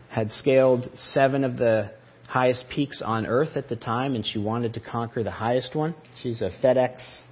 had 0.08 0.30
scaled 0.32 0.88
seven 0.94 1.42
of 1.42 1.56
the 1.56 1.90
highest 2.28 2.66
peaks 2.72 3.02
on 3.04 3.26
earth 3.26 3.56
at 3.56 3.68
the 3.68 3.76
time, 3.76 4.14
and 4.14 4.24
she 4.24 4.38
wanted 4.38 4.74
to 4.74 4.80
conquer 4.80 5.22
the 5.22 5.30
highest 5.30 5.74
one. 5.74 5.94
She's 6.22 6.42
a 6.42 6.50
FedEx 6.62 7.22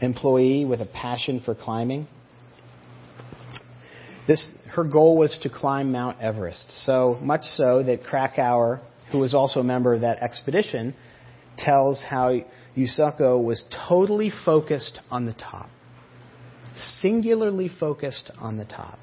employee 0.00 0.64
with 0.64 0.80
a 0.80 0.86
passion 0.86 1.40
for 1.44 1.54
climbing. 1.54 2.06
This, 4.28 4.48
her 4.68 4.84
goal 4.84 5.16
was 5.16 5.36
to 5.42 5.48
climb 5.48 5.90
Mount 5.90 6.20
Everest. 6.20 6.84
So 6.84 7.18
much 7.20 7.42
so 7.56 7.82
that 7.82 8.04
Krakauer, 8.04 8.80
who 9.10 9.18
was 9.18 9.34
also 9.34 9.58
a 9.58 9.64
member 9.64 9.92
of 9.94 10.02
that 10.02 10.18
expedition, 10.18 10.94
tells 11.58 12.00
how 12.00 12.38
Yusako 12.76 13.42
was 13.42 13.64
totally 13.88 14.30
focused 14.44 15.00
on 15.10 15.26
the 15.26 15.32
top. 15.32 15.68
Singularly 16.76 17.68
focused 17.68 18.30
on 18.38 18.56
the 18.56 18.64
top. 18.64 18.98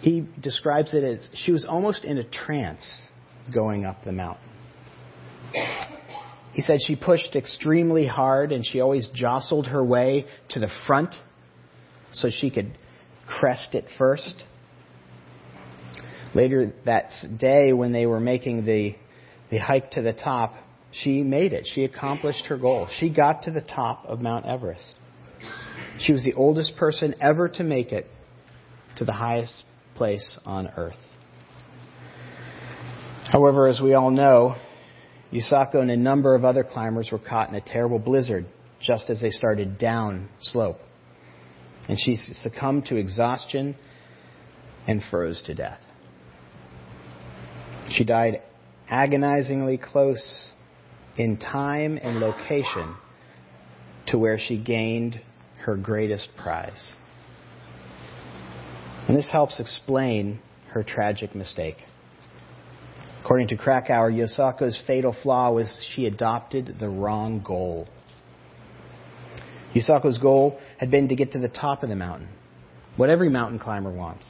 He 0.00 0.26
describes 0.40 0.94
it 0.94 1.04
as 1.04 1.30
she 1.34 1.52
was 1.52 1.64
almost 1.64 2.04
in 2.04 2.18
a 2.18 2.24
trance 2.24 3.08
going 3.54 3.84
up 3.84 4.04
the 4.04 4.12
mountain. 4.12 4.48
He 6.52 6.62
said 6.62 6.80
she 6.86 6.96
pushed 6.96 7.34
extremely 7.34 8.06
hard 8.06 8.52
and 8.52 8.64
she 8.66 8.80
always 8.80 9.08
jostled 9.14 9.68
her 9.68 9.82
way 9.82 10.26
to 10.50 10.60
the 10.60 10.68
front 10.86 11.14
so 12.12 12.28
she 12.30 12.50
could 12.50 12.76
crest 13.26 13.74
it 13.74 13.84
first. 13.96 14.44
Later 16.34 16.72
that 16.84 17.10
day, 17.38 17.72
when 17.72 17.92
they 17.92 18.06
were 18.06 18.20
making 18.20 18.64
the, 18.64 18.96
the 19.50 19.58
hike 19.58 19.92
to 19.92 20.02
the 20.02 20.12
top, 20.12 20.54
she 20.90 21.22
made 21.22 21.52
it. 21.52 21.66
She 21.72 21.84
accomplished 21.84 22.46
her 22.46 22.58
goal. 22.58 22.88
She 22.98 23.08
got 23.08 23.42
to 23.44 23.50
the 23.50 23.62
top 23.62 24.04
of 24.06 24.20
Mount 24.20 24.46
Everest. 24.46 24.94
She 25.98 26.12
was 26.12 26.24
the 26.24 26.34
oldest 26.34 26.76
person 26.76 27.14
ever 27.20 27.48
to 27.48 27.64
make 27.64 27.92
it 27.92 28.06
to 28.96 29.04
the 29.04 29.12
highest 29.12 29.64
place 29.94 30.38
on 30.44 30.68
earth. 30.76 30.96
However, 33.24 33.66
as 33.66 33.80
we 33.80 33.94
all 33.94 34.10
know, 34.10 34.56
Yusako 35.32 35.80
and 35.80 35.90
a 35.90 35.96
number 35.96 36.34
of 36.34 36.44
other 36.44 36.64
climbers 36.64 37.10
were 37.10 37.18
caught 37.18 37.48
in 37.48 37.54
a 37.54 37.60
terrible 37.60 37.98
blizzard 37.98 38.46
just 38.80 39.08
as 39.08 39.20
they 39.20 39.30
started 39.30 39.78
down 39.78 40.28
slope. 40.40 40.78
And 41.88 41.98
she 41.98 42.16
succumbed 42.16 42.86
to 42.86 42.96
exhaustion 42.96 43.76
and 44.86 45.02
froze 45.10 45.42
to 45.46 45.54
death. 45.54 45.80
She 47.90 48.04
died 48.04 48.42
agonizingly 48.88 49.78
close 49.78 50.52
in 51.16 51.38
time 51.38 51.98
and 52.02 52.20
location 52.20 52.96
to 54.08 54.18
where 54.18 54.38
she 54.38 54.58
gained 54.58 55.20
her 55.64 55.76
greatest 55.76 56.28
prize. 56.36 56.94
And 59.08 59.16
this 59.16 59.28
helps 59.30 59.60
explain 59.60 60.40
her 60.70 60.82
tragic 60.82 61.34
mistake. 61.34 61.76
According 63.20 63.48
to 63.48 63.56
Krakauer, 63.56 64.10
Yusako's 64.10 64.80
fatal 64.86 65.14
flaw 65.22 65.52
was 65.52 65.84
she 65.94 66.06
adopted 66.06 66.76
the 66.80 66.88
wrong 66.88 67.42
goal. 67.44 67.86
Yusako's 69.74 70.18
goal 70.18 70.58
had 70.78 70.90
been 70.90 71.08
to 71.08 71.14
get 71.14 71.32
to 71.32 71.38
the 71.38 71.48
top 71.48 71.82
of 71.82 71.88
the 71.88 71.96
mountain, 71.96 72.28
what 72.96 73.10
every 73.10 73.28
mountain 73.28 73.58
climber 73.58 73.92
wants. 73.92 74.26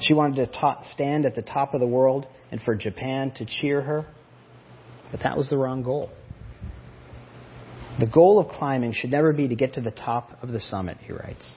She 0.00 0.12
wanted 0.12 0.52
to 0.52 0.76
stand 0.90 1.24
at 1.24 1.34
the 1.34 1.42
top 1.42 1.72
of 1.72 1.80
the 1.80 1.86
world 1.86 2.26
and 2.50 2.60
for 2.60 2.74
Japan 2.74 3.32
to 3.36 3.46
cheer 3.46 3.80
her, 3.80 4.06
but 5.10 5.20
that 5.22 5.36
was 5.36 5.48
the 5.48 5.56
wrong 5.56 5.82
goal. 5.82 6.10
The 7.98 8.06
goal 8.06 8.40
of 8.40 8.48
climbing 8.48 8.92
should 8.92 9.10
never 9.10 9.32
be 9.32 9.48
to 9.48 9.54
get 9.54 9.74
to 9.74 9.80
the 9.80 9.92
top 9.92 10.42
of 10.42 10.50
the 10.50 10.60
summit, 10.60 10.98
he 11.00 11.12
writes. 11.12 11.54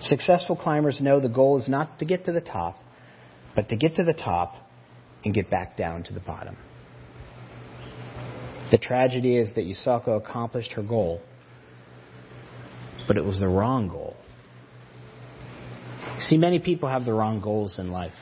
Successful 0.00 0.56
climbers 0.56 1.00
know 1.00 1.20
the 1.20 1.28
goal 1.28 1.58
is 1.58 1.68
not 1.68 1.98
to 2.00 2.04
get 2.04 2.24
to 2.24 2.32
the 2.32 2.40
top, 2.40 2.78
but 3.54 3.68
to 3.68 3.76
get 3.76 3.94
to 3.96 4.04
the 4.04 4.12
top 4.12 4.54
and 5.24 5.32
get 5.32 5.48
back 5.48 5.76
down 5.76 6.02
to 6.04 6.12
the 6.12 6.20
bottom. 6.20 6.56
The 8.70 8.78
tragedy 8.78 9.38
is 9.38 9.54
that 9.54 9.62
Yusako 9.64 10.16
accomplished 10.16 10.72
her 10.72 10.82
goal, 10.82 11.20
but 13.06 13.16
it 13.16 13.24
was 13.24 13.38
the 13.38 13.48
wrong 13.48 13.88
goal. 13.88 14.16
See, 16.20 16.36
many 16.36 16.58
people 16.58 16.88
have 16.88 17.04
the 17.04 17.12
wrong 17.12 17.40
goals 17.40 17.78
in 17.78 17.92
life. 17.92 18.14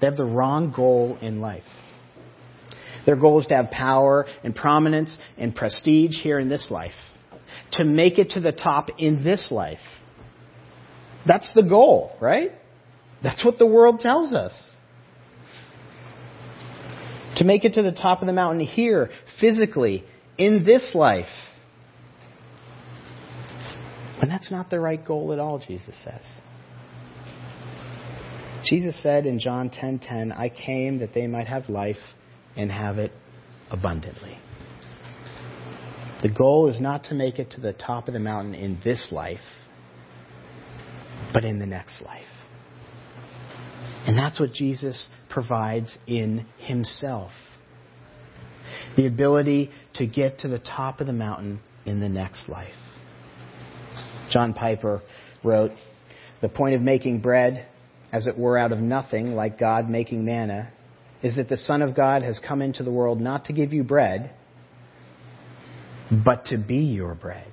They 0.00 0.06
have 0.06 0.16
the 0.16 0.24
wrong 0.24 0.72
goal 0.74 1.18
in 1.20 1.40
life. 1.40 1.64
Their 3.06 3.16
goal 3.16 3.40
is 3.40 3.46
to 3.46 3.56
have 3.56 3.70
power 3.70 4.26
and 4.44 4.54
prominence 4.54 5.16
and 5.38 5.54
prestige 5.54 6.20
here 6.20 6.38
in 6.38 6.48
this 6.48 6.70
life, 6.70 6.92
to 7.72 7.84
make 7.84 8.18
it 8.18 8.30
to 8.30 8.40
the 8.40 8.52
top 8.52 8.90
in 8.98 9.24
this 9.24 9.48
life. 9.50 9.78
That's 11.26 11.52
the 11.54 11.62
goal, 11.62 12.16
right? 12.20 12.52
That's 13.22 13.44
what 13.44 13.58
the 13.58 13.66
world 13.66 14.00
tells 14.00 14.32
us 14.32 14.70
to 17.40 17.44
make 17.44 17.64
it 17.64 17.74
to 17.74 17.82
the 17.82 17.92
top 17.92 18.20
of 18.20 18.26
the 18.26 18.32
mountain 18.34 18.60
here, 18.60 19.08
physically, 19.40 20.04
in 20.36 20.64
this 20.64 20.94
life. 20.94 21.24
And 24.20 24.30
that's 24.30 24.50
not 24.50 24.68
the 24.68 24.78
right 24.78 25.02
goal 25.02 25.32
at 25.32 25.38
all, 25.38 25.58
Jesus 25.58 25.94
says. 26.04 26.34
Jesus 28.64 29.02
said 29.02 29.24
in 29.24 29.38
John 29.38 29.70
10:10, 29.70 30.00
10, 30.00 30.28
10, 30.28 30.32
"I 30.32 30.50
came 30.50 30.98
that 30.98 31.14
they 31.14 31.26
might 31.26 31.46
have 31.46 31.70
life 31.70 32.14
and 32.56 32.70
have 32.70 32.98
it 32.98 33.12
abundantly." 33.70 34.38
The 36.22 36.28
goal 36.28 36.68
is 36.68 36.80
not 36.80 37.04
to 37.04 37.14
make 37.14 37.38
it 37.38 37.50
to 37.52 37.60
the 37.60 37.72
top 37.72 38.06
of 38.06 38.14
the 38.14 38.20
mountain 38.20 38.54
in 38.54 38.78
this 38.84 39.08
life, 39.10 39.40
but 41.32 41.44
in 41.44 41.58
the 41.58 41.66
next 41.66 42.02
life. 42.02 42.24
And 44.06 44.18
that's 44.18 44.38
what 44.38 44.52
Jesus 44.52 45.08
provides 45.28 45.96
in 46.06 46.46
himself. 46.58 47.30
The 48.96 49.06
ability 49.06 49.70
to 49.94 50.06
get 50.06 50.40
to 50.40 50.48
the 50.48 50.58
top 50.58 51.00
of 51.00 51.06
the 51.06 51.12
mountain 51.12 51.60
in 51.86 52.00
the 52.00 52.08
next 52.08 52.48
life. 52.48 52.74
John 54.30 54.52
Piper 54.52 55.00
wrote, 55.42 55.72
The 56.40 56.48
point 56.48 56.74
of 56.74 56.82
making 56.82 57.20
bread, 57.20 57.66
as 58.12 58.26
it 58.26 58.36
were 58.36 58.58
out 58.58 58.72
of 58.72 58.78
nothing, 58.78 59.34
like 59.34 59.58
God 59.58 59.88
making 59.88 60.24
manna, 60.24 60.70
is 61.22 61.36
that 61.36 61.48
the 61.48 61.56
Son 61.56 61.82
of 61.82 61.94
God 61.94 62.22
has 62.22 62.40
come 62.46 62.62
into 62.62 62.82
the 62.82 62.92
world 62.92 63.20
not 63.20 63.46
to 63.46 63.52
give 63.52 63.72
you 63.72 63.82
bread, 63.82 64.32
but 66.10 66.46
to 66.46 66.56
be 66.56 66.78
your 66.78 67.14
bread. 67.14 67.46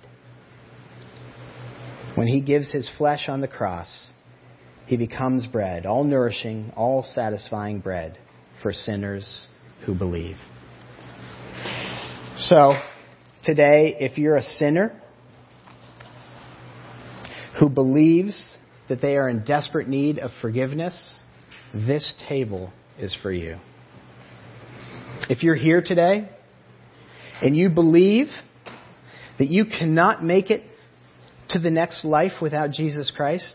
When 2.16 2.28
he 2.28 2.42
gives 2.42 2.72
his 2.72 2.90
flesh 2.98 3.30
on 3.30 3.42
the 3.42 3.48
cross, 3.48 4.10
he 4.88 4.98
becomes 4.98 5.46
bread, 5.46 5.86
all 5.86 6.04
nourishing, 6.04 6.72
all 6.76 7.04
satisfying 7.04 7.80
bread 7.80 8.18
for 8.64 8.74
sinners 8.74 9.48
who 9.86 9.94
believe. 9.94 10.38
So, 12.38 12.74
today, 13.44 13.96
if 14.00 14.18
you're 14.18 14.38
a 14.38 14.42
sinner 14.42 15.00
who 17.60 17.70
believes 17.70 18.58
that 18.90 19.02
they 19.02 19.18
are 19.18 19.28
in 19.28 19.44
desperate 19.44 19.88
need 19.88 20.20
of 20.20 20.32
forgiveness, 20.42 21.20
this 21.74 22.14
table 22.30 22.72
is 23.00 23.16
for 23.22 23.32
you. 23.32 23.58
If 25.30 25.44
you're 25.44 25.56
here 25.56 25.82
today 25.82 26.30
and 27.42 27.56
you 27.56 27.70
believe 27.70 28.28
that 29.40 29.50
you 29.50 29.66
cannot 29.66 30.24
make 30.24 30.50
it 30.50 30.64
to 31.50 31.60
the 31.60 31.72
next 31.72 32.04
life 32.04 32.34
without 32.42 32.72
Jesus 32.72 33.12
Christ, 33.16 33.54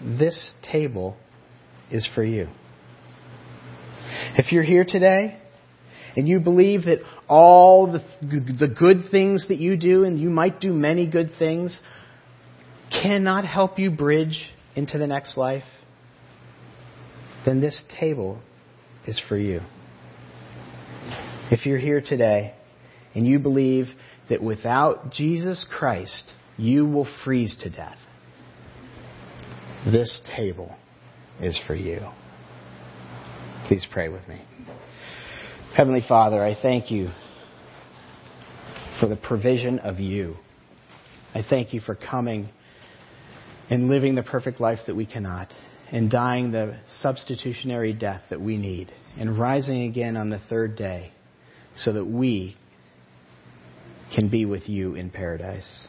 this 0.00 0.52
table 0.70 1.16
is 1.90 2.08
for 2.14 2.24
you. 2.24 2.48
If 4.36 4.52
you're 4.52 4.62
here 4.62 4.84
today 4.86 5.38
and 6.16 6.28
you 6.28 6.40
believe 6.40 6.84
that 6.84 6.98
all 7.28 7.92
the, 7.92 8.00
the 8.22 8.68
good 8.68 9.10
things 9.10 9.48
that 9.48 9.58
you 9.58 9.76
do, 9.76 10.04
and 10.04 10.18
you 10.18 10.30
might 10.30 10.60
do 10.60 10.72
many 10.72 11.08
good 11.08 11.30
things, 11.38 11.78
cannot 12.90 13.44
help 13.44 13.78
you 13.78 13.90
bridge 13.90 14.50
into 14.74 14.98
the 14.98 15.06
next 15.06 15.36
life, 15.36 15.64
then 17.44 17.60
this 17.60 17.82
table 18.00 18.40
is 19.08 19.20
for 19.28 19.38
you. 19.38 19.60
If 21.50 21.64
you're 21.64 21.78
here 21.78 22.02
today 22.02 22.54
and 23.14 23.26
you 23.26 23.38
believe 23.38 23.86
that 24.28 24.42
without 24.42 25.10
Jesus 25.10 25.64
Christ, 25.68 26.32
you 26.58 26.86
will 26.86 27.08
freeze 27.24 27.56
to 27.62 27.70
death, 27.70 27.98
this 29.86 30.20
table 30.36 30.76
is 31.40 31.58
for 31.66 31.74
you. 31.74 32.00
Please 33.66 33.86
pray 33.90 34.08
with 34.08 34.28
me. 34.28 34.42
Heavenly 35.74 36.04
Father, 36.06 36.44
I 36.44 36.54
thank 36.60 36.90
you 36.90 37.08
for 39.00 39.08
the 39.08 39.16
provision 39.16 39.78
of 39.78 40.00
you. 40.00 40.36
I 41.34 41.42
thank 41.48 41.72
you 41.72 41.80
for 41.80 41.94
coming 41.94 42.50
and 43.70 43.88
living 43.88 44.16
the 44.16 44.22
perfect 44.22 44.60
life 44.60 44.80
that 44.86 44.96
we 44.96 45.06
cannot, 45.06 45.48
and 45.90 46.10
dying 46.10 46.50
the 46.50 46.76
substitutionary 47.00 47.92
death 47.92 48.22
that 48.30 48.40
we 48.40 48.56
need, 48.56 48.92
and 49.18 49.38
rising 49.38 49.82
again 49.82 50.16
on 50.16 50.30
the 50.30 50.40
third 50.48 50.76
day 50.76 51.12
so 51.76 51.92
that 51.92 52.04
we 52.04 52.56
can 54.14 54.28
be 54.28 54.44
with 54.44 54.68
you 54.68 54.94
in 54.94 55.10
paradise. 55.10 55.88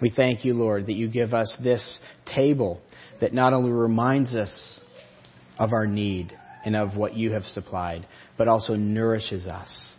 We 0.00 0.10
thank 0.10 0.44
you, 0.44 0.54
Lord, 0.54 0.86
that 0.86 0.94
you 0.94 1.08
give 1.08 1.34
us 1.34 1.56
this 1.62 2.00
table 2.34 2.80
that 3.20 3.34
not 3.34 3.52
only 3.52 3.70
reminds 3.70 4.34
us 4.34 4.80
of 5.58 5.72
our 5.72 5.86
need 5.86 6.32
and 6.64 6.76
of 6.76 6.96
what 6.96 7.14
you 7.14 7.32
have 7.32 7.44
supplied, 7.44 8.06
but 8.36 8.48
also 8.48 8.74
nourishes 8.74 9.46
us. 9.46 9.94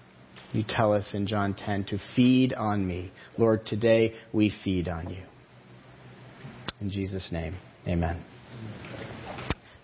You 0.51 0.63
tell 0.67 0.93
us 0.93 1.11
in 1.13 1.27
John 1.27 1.53
10 1.53 1.85
to 1.85 1.99
feed 2.15 2.53
on 2.53 2.85
me. 2.85 3.11
Lord, 3.37 3.65
today 3.65 4.15
we 4.33 4.51
feed 4.63 4.87
on 4.87 5.09
you. 5.09 5.23
In 6.81 6.89
Jesus' 6.89 7.29
name, 7.31 7.55
amen. 7.87 8.23